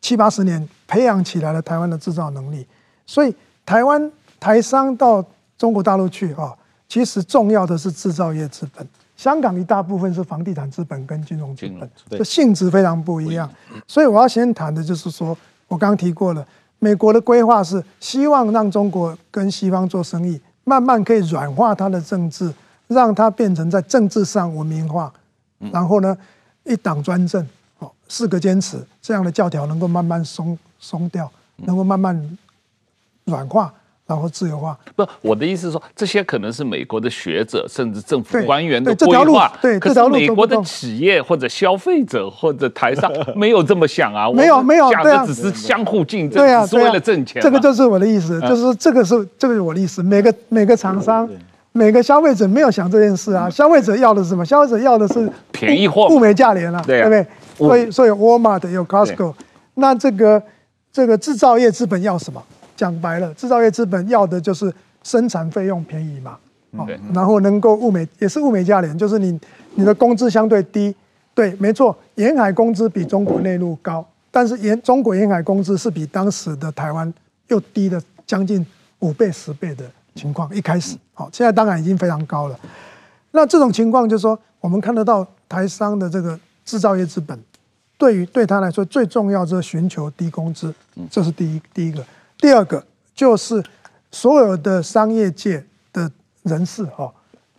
[0.00, 2.66] 七八十年培养起来了台湾的制造能力，
[3.04, 3.34] 所以。
[3.66, 5.24] 台湾台商到
[5.56, 6.54] 中国大陆去啊，
[6.86, 8.86] 其实重要的是制造业资本。
[9.16, 13.50] 香港一大部分是房地产资本跟金融资本，这性质非常不一样。
[13.88, 15.28] 所以我要先谈的就是说，
[15.66, 16.46] 我刚刚提过了，
[16.78, 22.52] 美国的规划是希望让中国跟西方做生意，慢慢可以软化它的政治，
[22.88, 25.10] 让它变成在政治上文明化。
[25.72, 26.14] 然后呢，
[26.64, 27.46] 一党专政，哦，
[28.14, 31.28] 四个坚持这样的教条能够慢慢松松掉，
[31.66, 32.38] 能够慢慢。
[33.26, 33.72] 软化，
[34.06, 34.78] 然后自由化。
[34.94, 39.50] 不，我的意思是说，这些可能是美国的学者甚至政府官员的规划。
[39.62, 44.30] 对，可是美国的企业或者消费者或者台上 没有这么想啊。
[44.30, 47.40] 没有，没有，讲的只是相互竞争，对啊，是为了挣钱。
[47.40, 50.02] 这个就是我的意思，就是这个是这个是我的意思。
[50.02, 51.26] 每个每个厂商，
[51.72, 53.48] 每个消费者没有想这件事啊。
[53.48, 54.44] 消费者要的是什么？
[54.44, 57.26] 消费者要的是便宜货，物美价廉啊，对不对？
[57.56, 59.34] 所以所以沃尔玛有 Costco，
[59.74, 60.42] 那这个
[60.92, 62.42] 这个制造业资本要什么？
[62.76, 64.72] 讲白了，制造业资本要的就是
[65.04, 66.36] 生产费用便宜嘛，
[66.72, 69.38] 哦，然后能够物美也是物美价廉，就是你
[69.76, 70.92] 你的工资相对低，
[71.34, 77.14] 对，没错，沿海工资比中国内陆高，但是沿中国沿海工资是比当时的台湾
[77.46, 78.66] 又低了将近
[78.98, 79.84] 五倍十倍的
[80.16, 82.58] 情况，一开始，好，现在当然已经非常高了。
[83.30, 87.38] 那这种情况就是说，我们看得到台商的这个制造业资本，
[87.98, 90.74] 对于对他来说最重要就是寻求低工资，
[91.10, 92.04] 这是第一第一个。
[92.38, 93.62] 第二个就是
[94.10, 96.10] 所有的商业界的
[96.42, 97.12] 人士哈，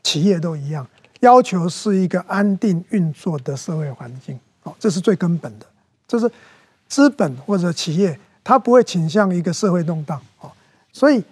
[0.04, 0.88] 企业都一样，
[1.22, 5.65] 要求是一个安定运作的社会环境，哦，这是最根本的。
[6.08, 6.30] 就是
[6.88, 10.52] 资本或者企业，它不会倾向一个社会动荡哦，
[10.94, 11.24] 所以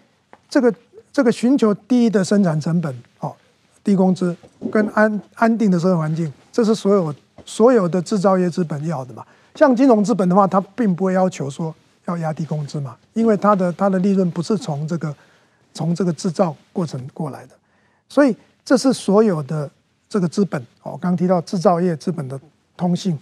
[0.50, 0.74] 这个
[1.12, 3.36] 这个寻求低的生产成本，哦，
[3.84, 4.36] 低工资
[4.72, 7.14] 跟安安定的社会环境，这是所有
[7.46, 9.26] 所有的制造业资本要的嘛。
[9.56, 11.74] 像金融资本的话，它并不会要求说。
[12.06, 12.98] 要压低工资嘛？
[13.14, 15.16] 因为它的它的利润不是从这个
[15.74, 17.56] 从这个制造过程过来的，
[18.10, 19.72] 所以这是所有的
[20.10, 21.00] 这个资本哦。
[21.00, 22.38] 刚提到制造业资本的
[22.76, 23.18] 通性，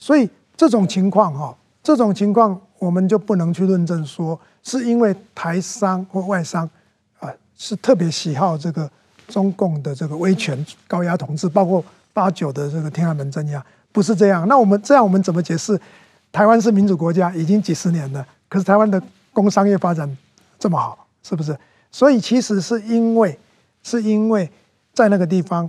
[0.00, 6.68] 所以这种情况哈，这种情况我们就不能去论证说是因为台商或外商
[7.20, 8.90] 啊是特别喜好这个
[9.28, 14.48] 中共的这个威权高压统治，包括八九的这个天安门镇压，不是这样。
[14.48, 15.78] 那我们这样我们怎么解释？
[16.32, 18.26] 台湾是民主国家，已经几十年了。
[18.48, 20.16] 可是台湾的工商业发展
[20.58, 21.54] 这么好，是不是？
[21.92, 23.38] 所以其实是因为，
[23.82, 24.50] 是因为
[24.92, 25.68] 在那个地方，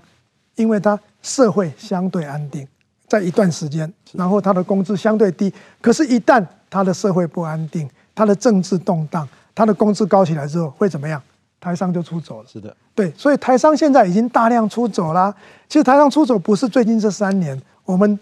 [0.56, 2.68] 因为它社会相对安定，
[3.08, 11.22] 在一段时间，然后他的工资相对低，可是，一旦他的社会不安定，他的政治动荡，他的工资高起来之后，会怎么样？
[11.60, 12.48] 台商就出走了。
[12.48, 15.34] 是的，对，所以台商现在已经大量出走啦。
[15.68, 18.20] 其实台商出走不是最近这三年，我们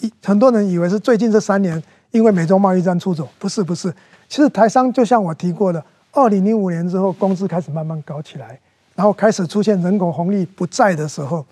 [0.00, 3.92] 一很多人以为是最近这三年，因为美中贸易战出走，不是不是。
[4.28, 8.58] 其实台商就像我提过的，二零零五年之后，工资开始慢慢高起来，
[8.94, 11.44] 然后开始出现人口红利不在的时候，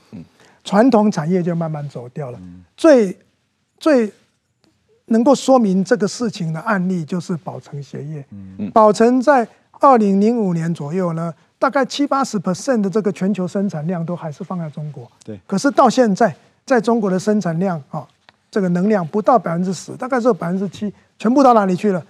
[0.65, 2.39] 传统产业就慢慢走掉了。
[2.77, 3.17] 最
[3.79, 4.13] 最
[5.07, 8.25] 能够说明这个事情的案例就是宝成鞋业。
[8.31, 9.47] 嗯嗯宝成在
[9.83, 15.11] 二零零五年左右呢，大概七八十 percent 的这个全球生产量都还是放在中国。
[15.25, 15.39] 对。
[15.47, 18.07] 可是到现在，在中国的生产量啊，
[18.51, 22.01] 这个能量不到百分之十，大概只有百分之七，全部到哪里去了？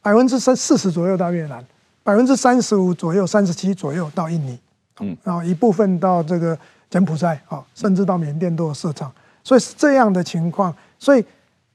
[0.00, 1.64] 百分之三四十左右到越南，
[2.02, 4.58] 百分之三十五左右、三十七左右到印尼，
[5.00, 6.56] 嗯，然后一部分到这个
[6.88, 9.12] 柬埔寨啊，甚至到缅甸都有市场，
[9.42, 10.74] 所以是这样的情况。
[10.98, 11.24] 所以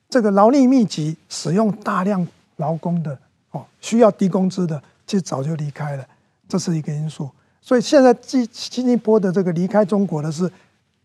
[0.10, 2.26] 这个劳力密集、使用大量
[2.58, 3.18] 劳工的
[3.52, 6.06] 哦，需要低工资的，其实早就离开了，
[6.48, 7.28] 这是一个因素。
[7.62, 10.50] 所以现在进新一波的这个离开中国的是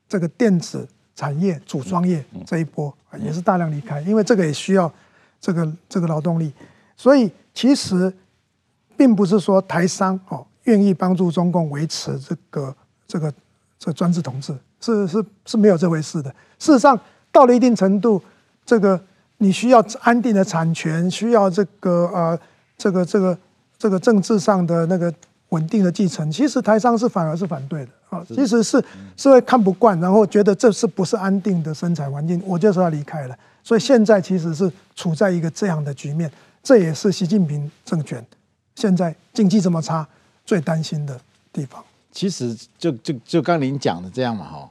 [0.09, 0.87] 这个电子
[1.17, 4.93] 产业、组装业这一波也是大量离开，因为这个也需要
[5.41, 6.53] 这个这个劳动力。
[6.97, 8.13] 所以其实
[8.97, 13.33] 并不是说台商哦愿意帮助中共维持这个这个
[13.79, 16.31] 这个专制统治，是是是没有这回事的。
[16.59, 16.99] 事实上，
[17.33, 18.23] 到了一定程度，
[18.65, 19.01] 这个
[19.39, 22.39] 你需要安定的产权，需要这个呃
[22.79, 23.37] 这个这个
[23.83, 25.13] 这个政治上的那个
[25.49, 28.81] 稳定的继承，其实台商是反而是反对的啊，其实是
[29.17, 33.37] 是会看不惯，然后觉得这是不是安定的生产环境，我就是要离开了。
[33.65, 36.31] 所以现在其实是处在一个这样的局面。
[36.63, 38.25] 这也是习近平政权
[38.77, 40.07] 现在经济这么差
[40.47, 41.21] 最担心的
[41.53, 41.83] 地方。
[42.13, 44.71] 其实就就就刚您讲的这样嘛，哈，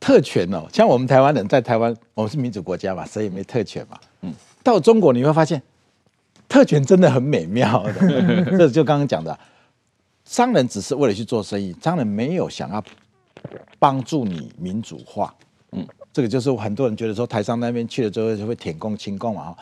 [0.00, 3.96] 特权哦，像我们台湾人在台湾，我们是民主国家嘛，谁也没特权嘛。
[4.22, 5.62] 嗯，到中国你会发现，
[6.50, 7.92] 特权真的很美妙的。
[8.58, 9.38] 这就刚刚讲的，
[10.24, 12.84] 商人只是为了去做生意，商人没有想要
[13.78, 15.32] 帮助你民主化。
[15.70, 19.56] 嗯，这个就是很多人觉得说，台商那边去了之后就会舔共亲共嘛，哈。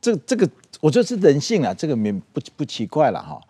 [0.00, 0.48] 这这个
[0.80, 3.40] 我觉得是人性啊，这个没不不奇怪了哈。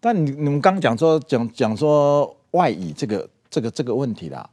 [0.00, 4.48] 但你你们刚刚讲说讲讲说外移这个这个这个问题啦，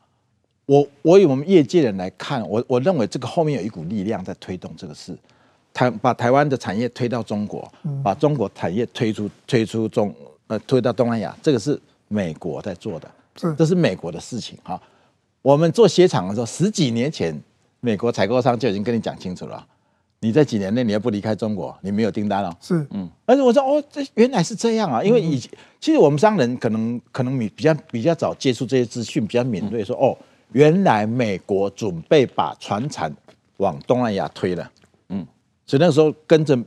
[0.65, 5.17] 我我以我们业界人来看，我我认为这个后面有一股力量在推动这个事，
[5.77, 7.71] 台把台湾的产业推到中国，
[8.03, 10.11] 把中国产业推出推出中
[10.47, 14.81] 呃推到东南亚，这个是美国在做的，是这是美国的事情哈。
[15.43, 17.39] 我们做鞋厂的时候，十几年前
[17.79, 19.63] 美国采购商就已经跟你讲清楚了。
[20.19, 22.57] 你在几年内你要不离开中国，你没有订单了。
[22.59, 30.17] 是，嗯，而且我说哦，这原来是这样啊，因为以前其实我们商人可能可能比较比较早接触这些资讯，比较敏锐，说哦，
[30.53, 33.15] 原来美国准备把船产
[33.57, 34.76] 往东南亚推了，嗯，
[35.67, 36.57] 所以那个时候跟着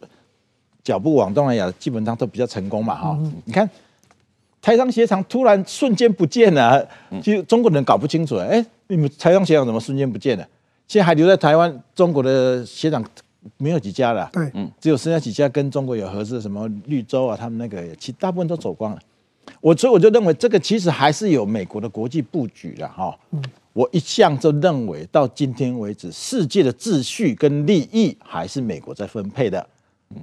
[0.84, 3.18] 脚步往东南亚，基本上都比较成功嘛，哈。
[3.44, 3.68] 你看
[4.62, 6.86] 台商鞋厂突然瞬间不见了，
[7.20, 10.46] 其实中国人搞不清楚，哎，你们台商鞋厂怎么瞬间不见了？
[10.86, 13.04] 现在还留在台湾，中国的鞋厂。
[13.56, 18.98] 没有几家了，对，嗯，只有剩下几家跟中国有合作，什么绿洲啊，他们那个其大部分都走光了。
[19.62, 23.18] 我所以我就认为这个其实还是有美国的国际布局的哈。
[23.30, 29.64] 嗯，我一向就认为到今天为止，世界的秩序跟利益还是美国在分配的，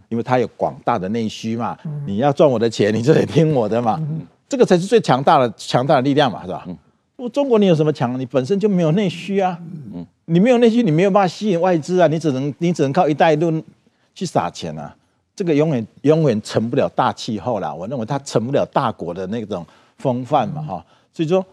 [0.10, 1.78] 因为它有广大的内需嘛。
[2.06, 4.02] 你要赚我的钱，你就得听我的嘛。
[4.50, 6.68] 这个才是最强大的强大的力量嘛，是吧？
[7.16, 8.20] 我中国你有什么强？
[8.20, 9.58] 你本身就没有内需啊。
[9.94, 10.06] 嗯。
[10.26, 12.08] 你没有内需，你没有办法吸引外资啊！
[12.08, 13.64] 你只能你只能靠一带一路
[14.14, 14.94] 去撒钱啊！
[15.34, 17.74] 这个永远永远成不了大气候啦。
[17.74, 19.66] 我认为它成不了大国的那种
[19.98, 20.86] 风范嘛，哈。
[21.14, 21.46] 所以说，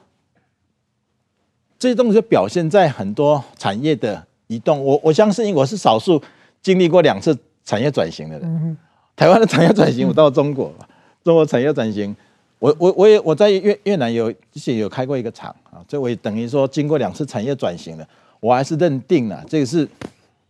[1.84, 4.82] 这些东西就表现在很多产业的移动。
[4.82, 6.18] 我我相信我是少数
[6.62, 8.78] 经历过两次产业转型的人。
[9.14, 10.72] 台湾的产业转型，我到中国，
[11.22, 12.16] 中国产业转型，
[12.58, 18.08] 我我我也我在越越南有之前有开过一个厂啊，所以我也等于说经过两次产业转型了。
[18.40, 19.86] 我还是认定了这个是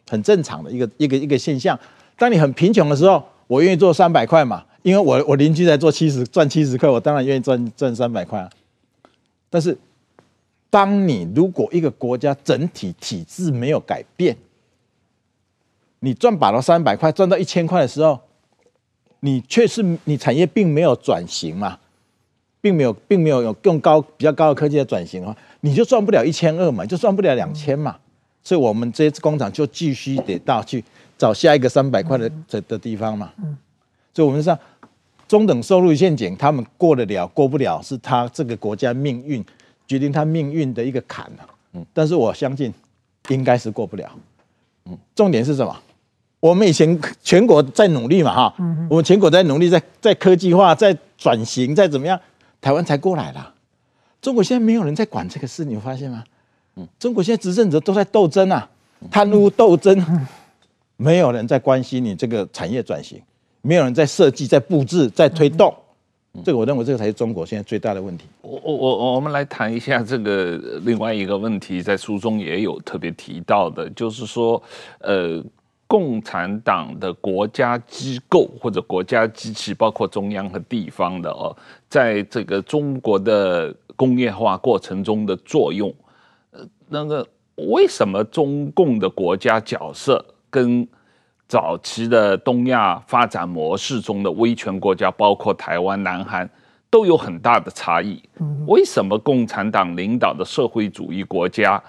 [0.08, 1.76] 很正常的一个一个一个现象。
[2.16, 8.48] 当你很贫穷的时候，我愿意做三百块嘛，因为我我邻居在做七十赚七十块，我当然愿意赚赚三百块啊。
[9.50, 9.76] 但是，
[10.74, 14.36] 当你如果一个国家整体体制没有改变，
[16.00, 18.18] 你赚把了三百块，赚到一千块的时候，
[19.20, 21.78] 你却是你产业并没有转型嘛，
[22.60, 25.36] 并没有并没有有更高比较高的科技的转型的话。
[25.60, 27.96] 你就赚不了一千二嘛，就赚不了两千嘛，
[28.42, 30.82] 所以我们这些工厂就继续得到去
[31.16, 33.32] 找下一个三百块的的的地方嘛。
[34.12, 34.58] 所以我们说
[35.28, 39.44] 中等收入陷阱，他们过得了过不了，是他这个国家命运
[39.86, 41.30] 决定他命运的一个坎。
[41.72, 42.72] 嗯，但是我相信
[43.28, 44.10] 应该是过不了。
[44.86, 45.76] 嗯，重点是什么？
[46.40, 48.54] 我们以前全国在努力嘛，哈，
[48.90, 52.20] 我们全国在努力，在在科技化，在转型，在怎么样，
[52.60, 53.54] 台湾才过来了。
[54.20, 56.22] 中国现在没有人在管这个事，你发现吗？
[56.76, 58.68] 嗯，中国现在执政者都在斗争啊，
[59.10, 60.28] 贪污斗争，
[60.96, 63.20] 没有人在关心你这个产业转型，
[63.62, 65.74] 没有人在设计、在布置、在推动。
[66.42, 68.24] 这个我认为这个才是中国现在最大的问题。
[68.40, 74.62] 我我我我们来谈一下这个另外一个问题，在书中也有特别提到的，就是说，
[75.00, 75.42] 呃。
[75.86, 81.54] 共产党的国家机构或者国家机器，包括中央和地方的哦，
[81.88, 85.94] 在这个中国的工业化过程中的作用，
[86.50, 87.24] 呃，那个
[87.56, 90.88] 为什么中共的国家角色跟
[91.46, 96.48] 早期的东亚发展模式中的威权国家，包括台湾、南韩，
[96.90, 98.22] 都有很大的差异？
[98.66, 101.82] 为什么共产党领导的社会主义国家？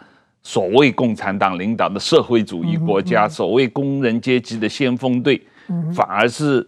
[0.44, 5.42] 所谓共产党领导的社会主义国家，所谓工人阶级的先锋队，
[5.92, 6.62] 反而是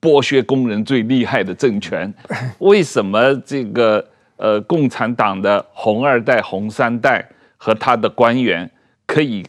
[0.00, 2.14] 剥削工人最厉害的政权。
[2.60, 4.06] 为什么这个
[4.36, 8.70] 呃共产党的红二代、红三代和他的官员
[9.04, 9.44] 可以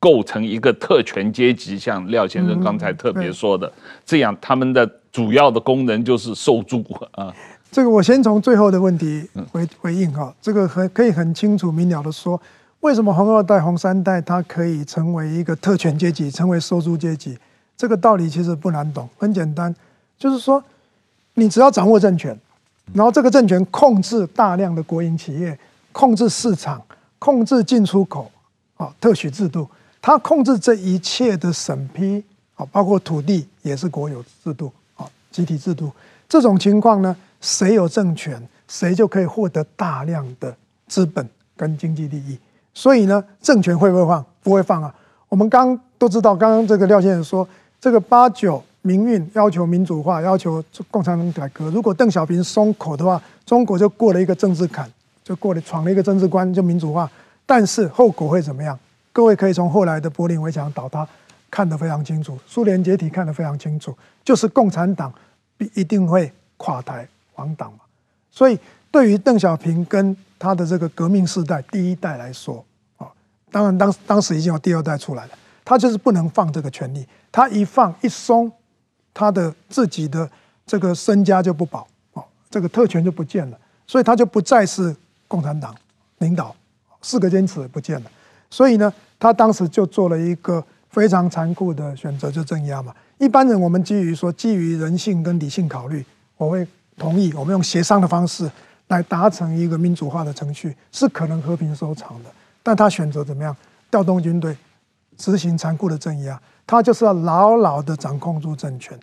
[0.00, 1.78] 构成一个特权阶级？
[1.78, 3.70] 像廖先生刚才特别说的，
[4.04, 6.82] 这样他们的主要的功能就是收租
[7.12, 7.32] 啊。
[7.70, 12.40] 这个我先从最后的问题回回应哈，这个很可以很清楚明了的说。
[12.80, 17.36] 为什么红二代、红三代他可以成为一个特权阶级，成为收租阶级？
[17.76, 19.74] 这个道理其实不难懂，很简单，
[20.18, 20.64] 就是说，
[21.34, 22.34] 你只要掌握政权，
[22.94, 25.58] 然后这个政权控制大量的国营企业，
[25.92, 26.82] 控制市场，
[27.18, 28.30] 控制进出口，
[28.78, 29.68] 啊，特许制度，
[30.02, 32.24] 他控制这一切的审批，
[32.54, 35.90] 啊，包括土地也是国有制度，啊，集体制度。
[36.28, 40.54] 这种情况呢，谁有政权，谁就可以获得大量的
[40.88, 42.38] 资本跟经济利益。
[42.72, 44.24] 所以呢，政权会不会放？
[44.42, 44.94] 不会放啊！
[45.28, 47.46] 我们刚都知道，刚刚这个廖先生说，
[47.80, 51.68] 这个八九民运要求民主化，要求共产党改革。
[51.70, 54.90] 如果邓小平松口的话，中国就过了一个政治坎，
[55.22, 57.10] 就过了闯了一个政治关，就民主化。
[57.44, 58.78] 但是后果会怎么样？
[59.12, 61.06] 各位可以从后来的柏林围墙倒塌
[61.50, 65.12] 看得非常清楚，苏联解体看得非常清楚，就是共产党
[65.56, 67.80] 必一定会垮台亡党嘛。
[68.30, 68.58] 所以
[68.90, 72.64] 对于邓小平跟他的这个革命世代第一代来说，
[72.96, 73.08] 啊，
[73.50, 75.32] 当然当当时已经有第二代出来了，
[75.64, 78.50] 他就是不能放这个权力，他一放一松，
[79.12, 80.30] 他的自己的
[80.64, 83.58] 这个身家就不保，啊，这个特权就不见了，
[83.88, 84.94] 所以他就不再是
[85.26, 85.74] 共产党
[86.18, 86.54] 领导，
[87.02, 88.10] 四个坚持不见了，
[88.50, 92.94] 所以呢，他当时就做了一个非常残酷的选择，就镇压嘛。
[93.18, 96.04] 一般人我们基于说基于人性跟理性考虑，
[96.36, 98.50] 我会同意我们用协商的方式。
[98.88, 102.30] 来达成一个民主化的程序是可能和平收场的，
[102.60, 103.56] 但他选择怎么样？
[103.88, 104.56] 调动军队，
[105.16, 108.98] 执行残酷的镇压，他就是要牢牢的掌控住政权，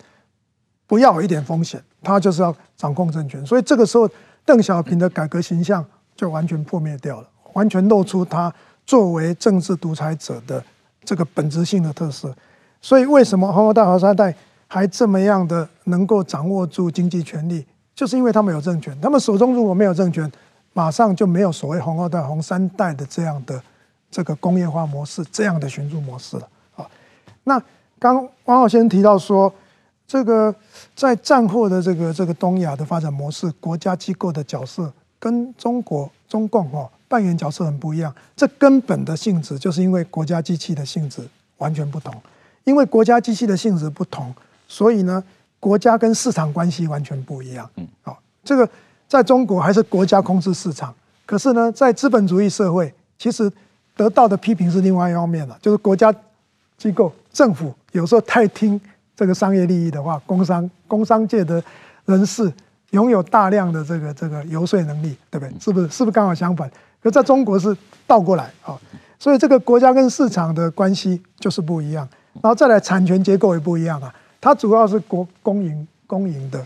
[0.85, 3.45] 不要有一点风险，他就是要掌控政权。
[3.45, 4.09] 所以这个时候，
[4.43, 5.85] 邓小平的改革形象
[6.17, 8.53] 就完全破灭掉了，完全露出他
[8.87, 10.63] 作为政治独裁者的
[11.03, 12.35] 这个本质性的特色。
[12.81, 14.33] 所以为什么红二代、红三代
[14.67, 17.65] 还这么样的能够掌握住经济权力？
[17.93, 20.31] 就是因为他们有政权，他们手中如果没有政权，
[20.73, 23.61] 马上就没有所谓红二代、红三代的这样的
[24.09, 26.87] 这个工业化模式、这样的寻租模式了啊。
[27.43, 27.61] 那
[27.99, 28.15] 刚
[28.45, 29.51] 王浩先生提到说，
[30.07, 30.53] 这个
[30.95, 38.13] 在战后的这个这个东亚的发展模式，国家机构的角色跟中国中共哦扮演角色很不一样。
[38.35, 41.21] 这根本的性质就是因为国家机器的性质
[41.57, 42.13] 完全不同，
[42.63, 44.33] 因为国家机器的性质不同，
[44.67, 45.23] 所以呢。
[45.59, 47.67] 国家跟市场关系完全不一样。
[47.77, 48.69] 嗯，好，这个
[49.07, 50.93] 在中国还是国家控制市场，
[51.25, 53.51] 可是呢，在资本主义社会，其实
[53.95, 56.13] 得到的批评是另外一方面了，就是国家
[56.77, 58.79] 机构、政府有时候太听
[59.15, 61.61] 这个商业利益的话，工商工商界的
[62.05, 62.53] 人士
[62.91, 65.59] 拥有大量的这个这个游说能力，对不对？
[65.59, 65.89] 是不是？
[65.89, 66.69] 是不是刚好相反？
[67.01, 67.75] 可在中国是
[68.05, 68.77] 倒过来啊，
[69.19, 72.07] 所以这个国家跟市场的关系就是不一样，
[72.41, 74.13] 然后再来产权结构也不一样啊。
[74.39, 76.65] 它主要是国公营公营的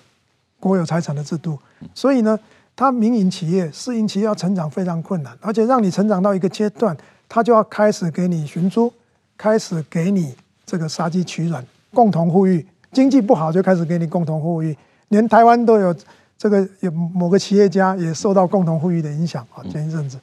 [0.60, 1.58] 国有财产的制度，
[1.94, 2.38] 所以呢，
[2.76, 6.96] 它民营企业、私营企业要成长非常困难，而且让你成长到一个阶段，
[7.28, 8.92] 它就要开始给你寻租，
[9.38, 12.66] 开始给你这个杀鸡取卵，共同富裕。
[12.92, 14.78] 经济不好就开始给你共同富裕，
[15.08, 15.96] 连台湾都有
[16.42, 20.18] 这个有某个企业家也受到共同富裕的影响啊，前一阵子。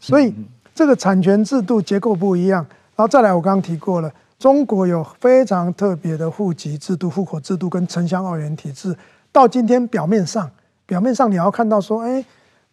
[0.00, 0.34] 所以
[0.74, 2.66] 这个产权制度结构不一样，
[2.96, 4.12] 然后再来，我刚刚提过了。
[4.36, 8.96] 中国有非常特别的户籍制度、户口制度跟城乡二元体制。
[9.30, 10.50] 到今天表面上，
[10.86, 12.24] 表面上你要看到说，哎，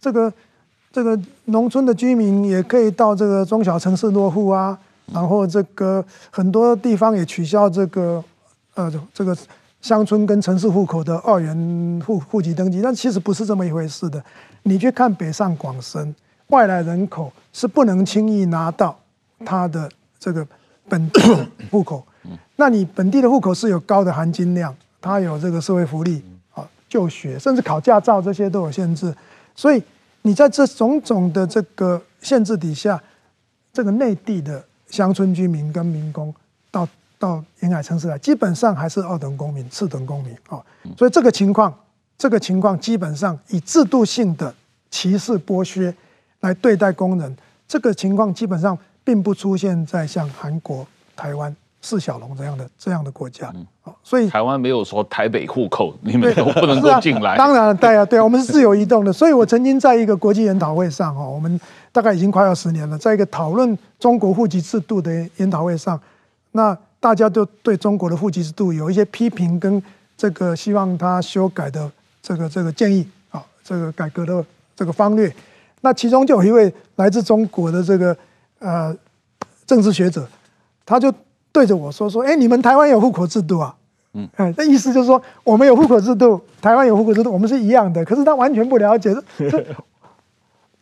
[0.02, 0.34] 这个
[0.92, 4.76] 这个农村的居民也可以到这个中小城市落户啊，
[5.14, 8.24] 然后这个很多地方也取消这个
[8.74, 9.38] 呃这个
[9.82, 14.22] 乡村跟城市户口的二元户户籍登记，但其实不是这么一回事的。
[14.64, 16.14] 你去看北上广深，
[16.48, 19.00] 外来人口是不能轻易拿到
[19.46, 20.46] 他的这个
[20.90, 21.22] 本地
[21.72, 22.06] 户口。
[22.56, 26.22] 那你本地的户口是有高的含金量，它有这个社会福利
[26.54, 29.14] 啊、就学，甚至考驾照这些都有限制。
[29.56, 29.82] 所以
[30.24, 33.02] 你在这种种的这个限制底下，
[33.72, 36.34] 这个内地的乡村居民跟民工
[36.72, 36.86] 到
[37.20, 40.62] 到沿海城市来，基本上还是二等公民、次等公民啊。
[40.98, 41.74] 所以这个情况，
[42.18, 44.54] 这个情况基本上以制度性的
[44.90, 45.94] 歧视剥削
[46.42, 47.36] 来对待工人，
[47.68, 51.56] 这个情况基本上并不出现在像韩国、台湾。
[51.80, 53.54] 四小龙这样的这样的国家，
[54.04, 57.38] 所以台湾没有说台北户口你们 都不能够进来。
[57.38, 59.14] 当然，对啊，对啊，我们是自由移动的。
[59.14, 61.58] 所以我曾经在一个国际研讨会上，哈，我们
[61.92, 65.98] 大概已经快要十年了，在一个讨论中国户籍制度的研讨会上，
[66.52, 69.82] 那大家都对中国的户籍制度有一些批评跟
[70.18, 71.92] 这个希望他修改的
[72.22, 74.44] 这个这个建议啊，这个改革的
[74.76, 75.34] 这个方略。
[75.82, 78.18] 那其中就有一位来自中国的这个
[78.60, 78.96] 呃
[79.66, 80.28] 政治学者，
[80.86, 81.14] 他就。
[81.50, 83.76] 对着我说说，哎，你们台湾有户口制度啊？
[84.14, 88.06] 嗯，那意思就是说，我们有户口制度，台湾有户口制度，我们是一样的。
[88.06, 89.66] 可是他完全不了解，这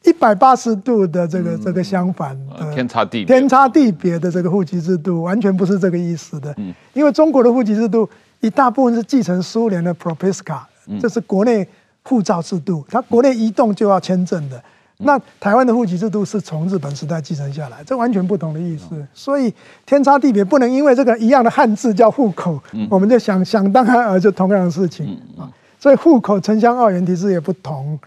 [0.05, 6.53] 一百八十度的这个、嗯、这个相反的天差地天差地别的这个户籍制度，完全不是这个意思的。
[6.57, 8.07] 嗯，因为中国的户籍制度
[8.39, 10.59] 一大部分是继承苏联的 Propiska，
[11.01, 11.67] 这是国内
[12.03, 14.61] 护照制度，它国内移动就要签证的。
[14.99, 19.05] 那台湾的户籍制度是从日本时代继承下来，这完全不同的意思。
[19.13, 19.53] 所以
[19.85, 25.19] 天差地别，不能因为这个一样的汉字叫户口，我们就想想当然而就同样的事情。
[25.37, 25.51] 啊。
[25.77, 27.99] 所以户口城乡二元体制也不同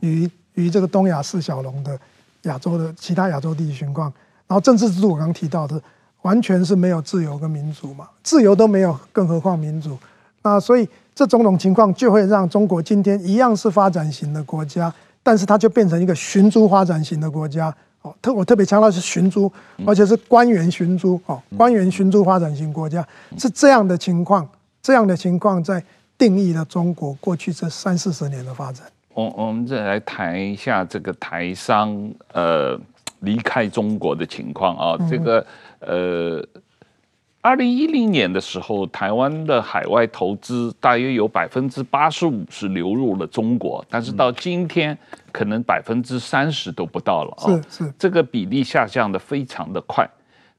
[0.00, 1.98] 于于这个东亚四小龙的
[2.42, 4.12] 亚洲的其他亚洲地区情况。
[4.46, 5.80] 然后政治制度我刚刚提到的，
[6.22, 9.96] 完全是没有自由跟民主嘛，自由都没有，更何况民主。
[10.42, 14.92] 那所以这种种情况就会让中国今天一样是发展型的国家。
[15.22, 19.50] 但是它就变成一个寻租发展型的国家哦，特我特别强调是寻租，
[19.84, 23.04] 而且是官员寻租哦，官员寻租发展型国家
[23.36, 24.48] 是这样的情况，
[24.80, 25.82] 这样的情况在
[26.16, 28.86] 定义了中国过去这三四十年的发展。
[29.16, 31.98] 我我们再来谈一下这个台商
[32.34, 32.78] 呃
[33.20, 35.46] 离开中国的情况啊，这个
[35.80, 36.46] 呃。
[37.42, 44.98] 二零一零年的时候，台湾的海外投资大约有百分之八十五是流入了中国，但是到今天
[45.30, 47.46] 可能百分之三十都不到了啊。
[47.46, 50.04] 是是，这个比例下降的非常的快。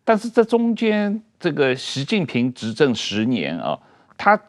[0.06, 3.78] 但是这中间，这个习近平执政十年啊，
[4.18, 4.40] 他。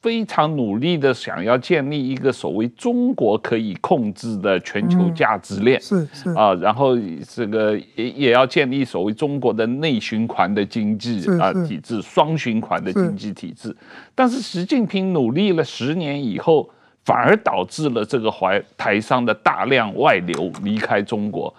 [0.00, 6.96] 非常努力的想要建立一个所谓中国可以控制的全球价值链，是是啊，然后
[7.28, 13.76] 这个也也要建立所谓中国的内循环的经济啊体制，双循环的经济体制。
[14.14, 16.66] 但是习近平努力了十年以后，
[17.04, 21.54] 反而导致了这个怀台商的大量外流离开中国。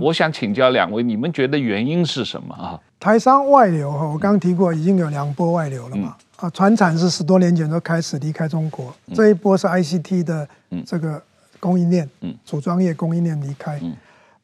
[0.00, 2.78] 我想请教两位，你们觉得原因是什么啊？
[3.00, 6.14] 台商外流哈，我刚刚提过，已经有两波外流了嘛。
[6.40, 10.48] 啊，船产是十多年前就开始离开中国，这一波是 ICT 的
[10.86, 11.22] 这个
[11.58, 13.80] 供应链，嗯组装业供应链离开。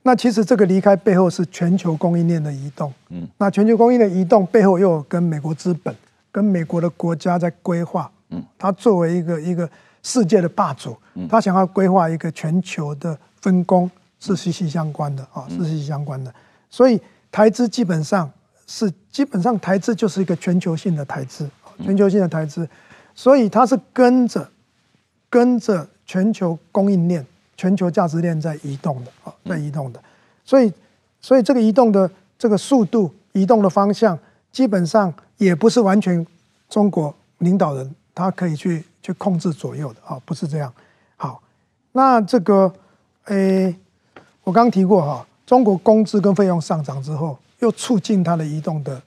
[0.03, 2.93] 那其实这个离开背后是全球供应链的移动。
[3.09, 5.95] 嗯那全球供应链移动背后又有跟美国资本、
[6.31, 8.11] 跟美国的国家在规划。
[8.29, 9.69] 嗯它作为一个一个
[10.03, 10.97] 世界的霸主，
[11.29, 13.91] 它想要规划一个全球的分工
[14.21, 16.33] 是息息相关的啊，是息息相关的。
[16.69, 17.01] 所以
[17.33, 18.31] 台资基本上
[18.67, 21.49] 是基本上台资就是一个全球性的台资。
[21.85, 22.69] 全球性的台资，
[23.15, 24.49] 所以它是跟着
[25.29, 27.25] 跟着全球供应链、
[27.57, 30.01] 全球价值链在移动的啊，在移动的，
[30.45, 30.73] 所以
[31.21, 34.19] 所以这个移动的这个速度、移动的方向，
[34.53, 36.25] 基本上也不是完全
[36.69, 40.73] 中国领导人他可以去去控制左右的啊，不是这样。
[41.17, 41.43] 好，
[41.93, 42.73] 那这个
[43.25, 43.75] 诶，
[44.45, 49.03] 我刚提过哈，中国工资跟费用上涨之后，又促进它的移动的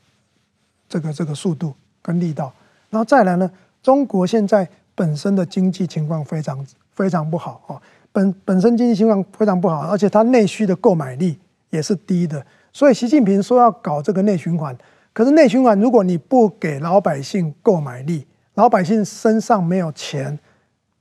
[0.88, 2.51] 这个这个速度跟力道。
[2.90, 3.50] 然后再来呢，
[3.82, 7.82] 中国现在本身的经济情况非常非常不好哦，
[8.12, 11.38] 本本身经济情况非常不好，而且它内需的购买力
[11.70, 14.76] 也是低的，所以习近平说要搞这个内循环，
[15.14, 18.26] 可是内循环如果你不给老百姓购买力，
[18.56, 20.38] 老百姓身上没有钱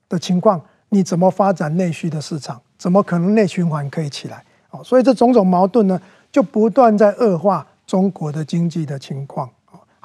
[0.09, 0.61] 的情况，
[0.91, 2.61] 你怎么发展内需的市场？
[2.77, 4.45] 怎么可能内循环可以起来？
[4.71, 9.51] 哦，所以这种种矛盾呢，就不断在恶化中国的经济的情况。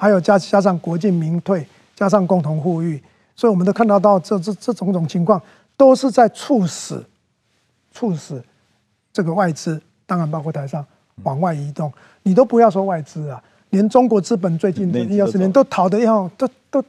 [0.04, 3.02] 还有加加上国进民退，加上共同富裕，
[3.34, 5.40] 所以我们都看到到这这这种种情况，
[5.78, 7.02] 都是在促使
[7.90, 8.38] 促使
[9.14, 10.84] 这个外资，当然包括台商
[11.22, 11.90] 往外移动，
[12.22, 16.84] 你都不要说外资啊，连中国资本最近这一二十年都逃得要都都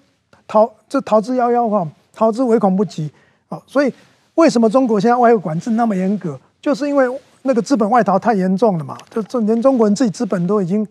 [0.45, 3.09] 逃这逃之夭夭哈，逃之唯恐不及
[3.47, 3.57] 啊！
[3.65, 3.93] 所以
[4.33, 6.37] 为什么中国现在外汇管制那么严格？
[6.61, 7.05] 就是因为
[7.43, 10.85] 那个资本外逃太严重了嘛，就这连中国人自己资本都已经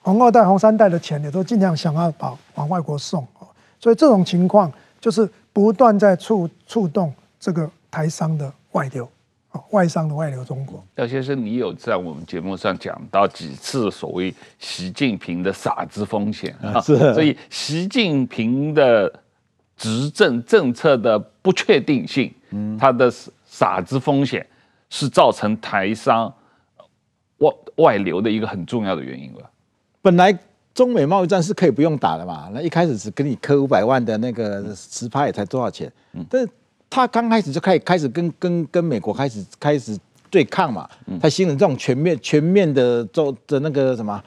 [0.00, 3.26] 红二代、红三代的钱也都尽量想要把往外国送，
[3.78, 9.08] 所以这种情况就是不断在触触动这个台商的外流。
[9.70, 16.78] 外商的外流中国，廖先生，你有在我们节目上讲到几次所谓习近平的傻子风险啊？
[16.80, 19.12] 是，所以习近平的
[19.76, 23.12] 执政政策的不确定性，嗯，他的
[23.44, 24.46] 傻子风险
[24.88, 26.32] 是造成台商
[27.38, 29.40] 外外流的一个很重要的原因吧？
[30.02, 30.36] 本来
[30.74, 35.92] 中美贸易战是可以不用打的嘛，那一开始只给你磕五百万的那个十拍也才多少钱？
[36.12, 36.48] 嗯，但是。
[36.92, 39.96] 他刚开始就开始开始跟跟跟美国开始开始
[40.28, 40.90] 对抗嘛，
[41.22, 44.20] 他形成这种全面全面的中的那个什么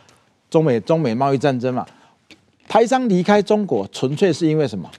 [0.49, 1.85] 中美中美贸易战争嘛。
[2.65, 4.89] 台商离开中国纯粹是因为什么？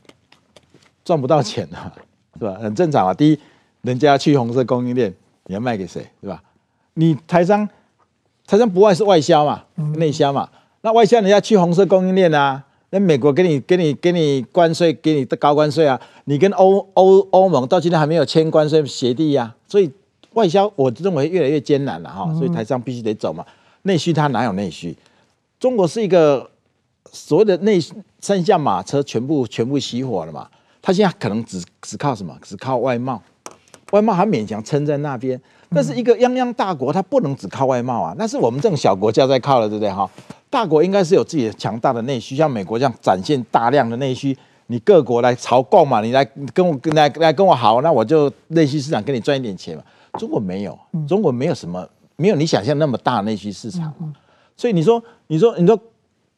[1.07, 1.91] 赚不到钱啊，
[2.39, 2.53] 是吧？
[2.61, 3.15] 很正常啊。
[3.15, 3.41] 第一，
[3.81, 5.11] 人家要去红色供应链，
[5.47, 6.43] 你要卖给谁，是吧？
[6.93, 7.67] 你台商
[8.47, 9.65] 台商不外是外销嘛，
[9.97, 10.47] 内销嘛。
[10.85, 12.63] 那外销人家去红色供应链啊。
[12.91, 15.99] 那美国给你给你给你关税，给你的高关税啊！
[16.27, 19.91] 你跟欧欧欧盟到今天还没有签关税协定呀，所以
[20.35, 22.33] 外销我认为越来越艰难了哈。
[22.35, 23.45] 所以台商必须得走嘛，
[23.83, 24.95] 内需它哪有内需？
[25.59, 26.49] 中国是一个
[27.11, 27.81] 所谓的内
[28.21, 30.47] 三驾马车全部全部熄火了嘛？
[30.83, 32.37] 它现在可能只只靠什么？
[32.43, 33.21] 只靠外贸，
[33.91, 35.41] 外贸还勉强撑在那边。
[35.71, 40.09] 但是一个泱泱大国，它不能只靠外贸啊，那是我们这种小国家在靠了，对不对哈？
[40.55, 44.39] 大国应该是有自己的强大的内需，像美国这样展现大量的内需，
[44.69, 49.83] 你各国来朝贡嘛，你来跟我来来跟我好，那我就内需市场跟你赚一点钱嘛。
[50.17, 50.79] 中国没有，
[51.09, 51.85] 中国没有什么，
[52.15, 53.93] 没有你想象那么大的内需市场，
[54.57, 55.77] 所以你说，你说，你说，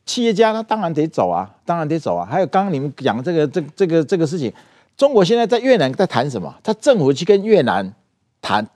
[0.07, 2.25] 企业家他当然得走啊，当然得走啊。
[2.25, 4.51] 还有刚刚你们讲这个这这个这个事情，
[4.97, 6.55] 中国现在在越南在谈什么？
[6.63, 7.93] 他政府去跟越南
[8.41, 8.67] 谈，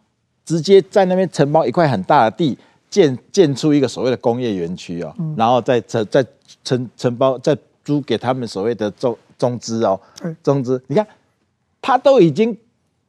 [0.45, 2.59] 直接在那边承包一块很大的地。
[2.91, 6.27] 建建出一个所谓的工业园区哦，然后再承再
[6.65, 9.99] 承承包再租给他们所谓的中中资哦，
[10.43, 11.07] 中资，你看
[11.81, 12.55] 他都已经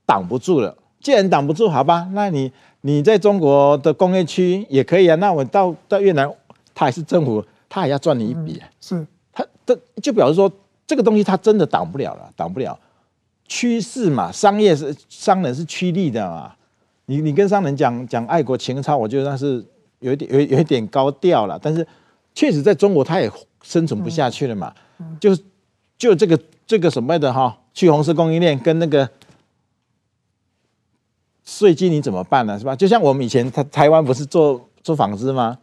[0.05, 2.51] 挡不住了，既然挡不住，好吧，那你
[2.81, 6.31] 你在中国的工业区也可以啊，那我到到越南，
[6.75, 10.49] 他还是政府，他还要赚你一笔，是，他这就表示说
[10.85, 12.79] 这个东西他真的挡不了了，挡不了，
[13.47, 16.53] 趋势嘛，商业是商人是趋利的嘛。
[17.11, 19.61] 你你跟商人讲讲爱国情操，我觉得那是
[19.99, 21.85] 有一点有有一点高调了，但是
[22.33, 23.29] 确实在中国他也
[23.61, 24.73] 生存不下去了嘛，
[25.19, 25.35] 就
[25.97, 29.09] 就这个这个什么的哈，去红色供应链跟那个
[31.43, 32.57] 税金你怎么办呢？
[32.57, 32.73] 是吧？
[32.73, 35.57] 就像我们以前台台湾不是做做纺织吗？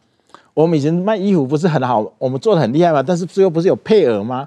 [0.53, 3.03] 我们以前卖衣服不是很好，我们做的很厉害嘛？
[3.03, 4.47] 但是最后不是有配额吗？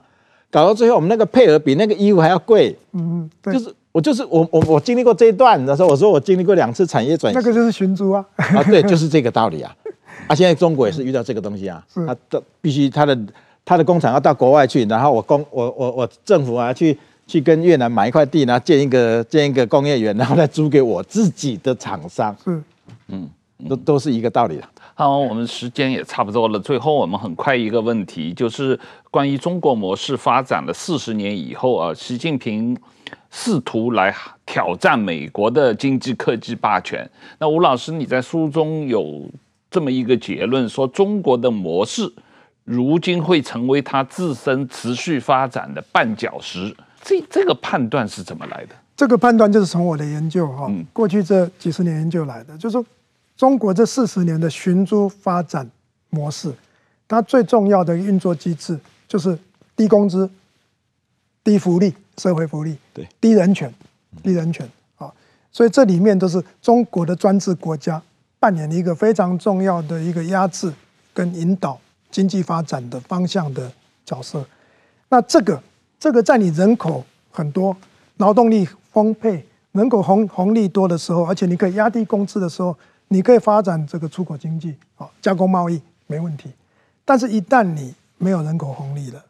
[0.52, 3.74] 搞到最后我们那个配额比那个衣服还要贵，嗯，就是。
[3.91, 9.75] 我就是我我我经历过这一段的时候，我说我经历过两次产业转型，那个就是寻租啊，啊对，就是这个道理啊，
[10.27, 13.17] 啊现在中国也是遇到这个东西啊，他的必须他的
[13.65, 22.63] 他的工厂要到国外去，然后我工我我我政府啊去去跟越南买一块地，然后建一个建一个工业园，然后再租给我自己的厂商，嗯，
[23.09, 23.29] 嗯，
[23.67, 24.63] 都都是一个道理的。
[24.95, 28.79] 好，我们时间也差不多了，最后我们很快一个问题，就是
[29.09, 32.77] 关于中国模式发展了四十年以后啊，习近平。
[33.32, 34.13] 试图来
[34.45, 37.09] 挑战美国的经济科技霸权。
[37.39, 39.25] 那吴老师，你在书中有
[39.69, 42.11] 这么一个结论，说中国的模式
[42.65, 46.75] 如今会成为它自身持续发展的绊脚石。
[47.01, 48.75] 这这个判断是怎么来的？
[48.97, 52.86] 这个判断就是从我的研究哈，过去这几十年研究来的，就是说
[53.36, 55.67] 中国这四十年的寻租发展
[56.09, 56.53] 模式，
[57.07, 58.77] 它最重要的运作机制
[59.07, 59.36] 就是
[59.75, 60.29] 低工资、
[61.43, 61.93] 低福利。
[62.18, 63.74] 社会福利对低人权，
[64.24, 65.12] 低人权啊，
[65.51, 68.01] 所以这里面都是中国的专制国家
[68.39, 70.74] 扮演一个非常重要的一个压制
[71.14, 73.72] 跟引导经济发展的方向的
[74.05, 74.45] 角色。
[75.09, 75.62] 那这个
[75.99, 77.76] 这个在你人口很多、
[78.18, 86.51] 劳动力丰沛、人口红红利多的时候，而且你可以压低工资的时候，你可以发展这个出口经济啊，加工贸易没问题。
[87.03, 89.24] 但是，一旦你没有人口红利了，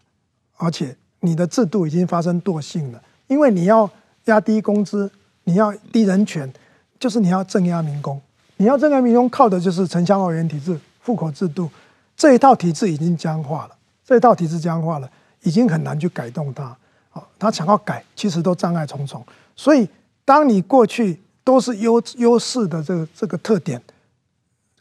[0.58, 3.90] 而且你的制度已经发生惰性了，因为你要
[4.26, 5.10] 压低工资，
[5.46, 6.52] 你要低人权，
[7.00, 8.22] 就是你要镇压民工，
[8.58, 11.70] 你要镇压民工，靠的就是城乡二元体制、户口制度，
[12.16, 15.10] 这一套体制已经僵化了，这一套体制僵化了，
[15.44, 16.76] 已经很难去改动它。
[17.10, 19.26] 好，他想要改，其实都障碍重重。
[19.56, 19.88] 所以，
[20.24, 23.82] 当你过去都是优优势的这个这个特点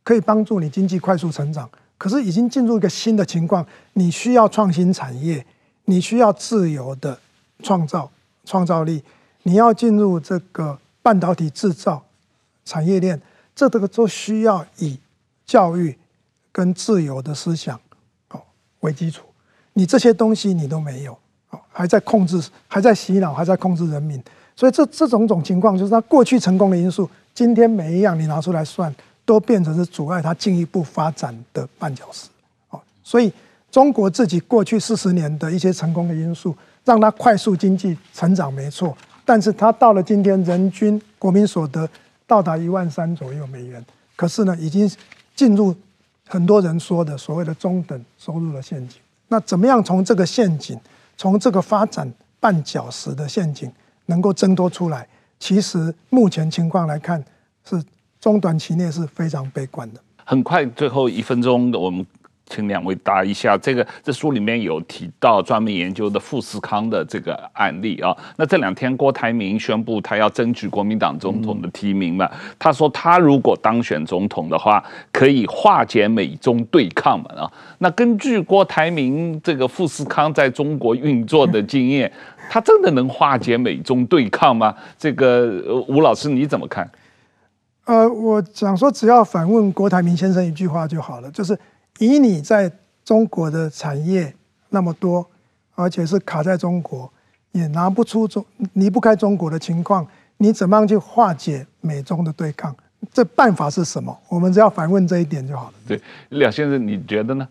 [0.02, 1.68] 可以帮助你经济快速成长。
[1.98, 5.44] 可是已经进入一个新的情况，你需要创新产业，
[5.90, 7.18] 你需要自由的
[7.62, 8.08] 创造
[8.44, 9.02] 创造力，
[9.42, 12.02] 你要进入这个半导体制造
[12.64, 13.20] 产业链，
[13.54, 14.96] 这个都需要以
[15.44, 15.98] 教育
[16.52, 17.78] 跟自由的思想
[18.30, 18.40] 哦
[18.80, 19.24] 为基础。
[19.72, 21.18] 你这些东西你都没有，
[21.72, 24.22] 还在控制，还在洗脑，还在控制人民。
[24.54, 28.94] 所以这这种种情况，就是他过去成功的因素，今天每一样你拿出来算。
[29.26, 32.28] 都变成是阻碍它进一步发展的绊脚石，
[33.04, 33.32] 所以
[33.70, 41.88] 中国自己过去四十年的一些成功的因素，让它快速经济成长没错，但是它到了今天，人均国民所得
[42.26, 43.84] 到达一万三左右美元，
[44.16, 44.90] 可是呢，已经
[45.34, 45.74] 进入
[46.26, 48.98] 很多人说的所谓的中等收入的陷阱。
[49.28, 50.78] 那怎么样从这个陷阱，
[51.16, 53.70] 从这个发展绊脚石的陷阱
[54.06, 55.06] 能够挣脱出来？
[55.38, 57.24] 其实目前情况来看
[57.64, 57.82] 是。
[58.20, 60.00] 中短期内是非常悲观的。
[60.26, 62.06] 很快，最后一分钟，我们
[62.50, 63.56] 请两位答一下。
[63.56, 68.14] 这个这书里面有提到专门研究的富士康的这个案例啊。
[68.36, 72.28] 那这两天，郭台铭宣布他要争取国民党总统的提名嘛？
[72.58, 77.30] 他说他如果当选总统的话，可以化解美中对抗嘛？
[77.40, 82.12] 啊，那根据郭台铭这个富士康在中国运作的经验，
[82.50, 84.74] 他真的能化解美中对抗吗？
[84.98, 86.90] 这个吴老师你怎么看？
[87.84, 91.58] 呃，我想说，只要反问郭台铭先生一句话就好了，就是
[91.98, 92.70] 以你在
[93.04, 94.34] 中国的产业
[94.68, 95.26] 那么多，
[95.74, 97.10] 而且是卡在中国，
[97.52, 100.06] 也拿不出中离不开中国的情况，
[100.38, 102.74] 你怎么样去化解美中的对抗？
[103.12, 104.16] 这办法是什么？
[104.28, 105.74] 我们只要反问这一点就好了。
[105.88, 107.48] 对，廖先生，你觉得呢？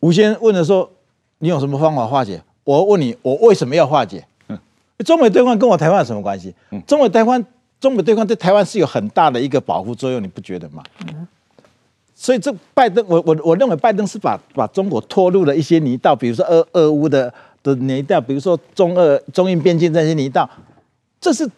[0.00, 0.90] 吴先生问的说，
[1.38, 2.42] 你有什么方法化解？
[2.64, 4.24] 我问你，我为什么要化解？
[4.48, 4.58] 嗯，
[4.98, 6.54] 中美对抗跟我台湾有什么关系？
[6.70, 7.44] 嗯，中美台湾。
[7.80, 10.84] 中美对抗对台湾是有很大的一个保护作用，你不觉得吗？
[12.22, 20.48] 所以这拜登，我我我认为拜登是把把中国拖入了一些泥道，比如说俄俄乌的的泥道，比如说中俄中印边境这些泥道，
[21.20, 21.50] 这是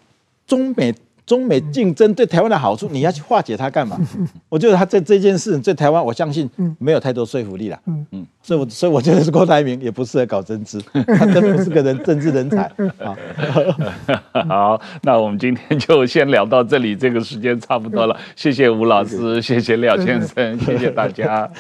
[0.46, 0.94] 中美。
[1.27, 3.99] 中美竞争对台湾的好处，你要去化解它干嘛？
[4.49, 6.49] 我觉得他在这件事对台湾，我相信
[6.79, 7.79] 没有太多说服力了。
[7.87, 10.79] 嗯嗯，所以我所以我觉得是郭台铭也不适合搞政治，
[11.18, 12.70] 他真的不是个人政治人才
[13.01, 13.16] 啊。
[14.49, 18.16] 好，那我们今天就先聊到这里，这个时间差不多了。
[18.37, 21.51] 谢谢吴老师，谢谢廖先生，谢谢大家。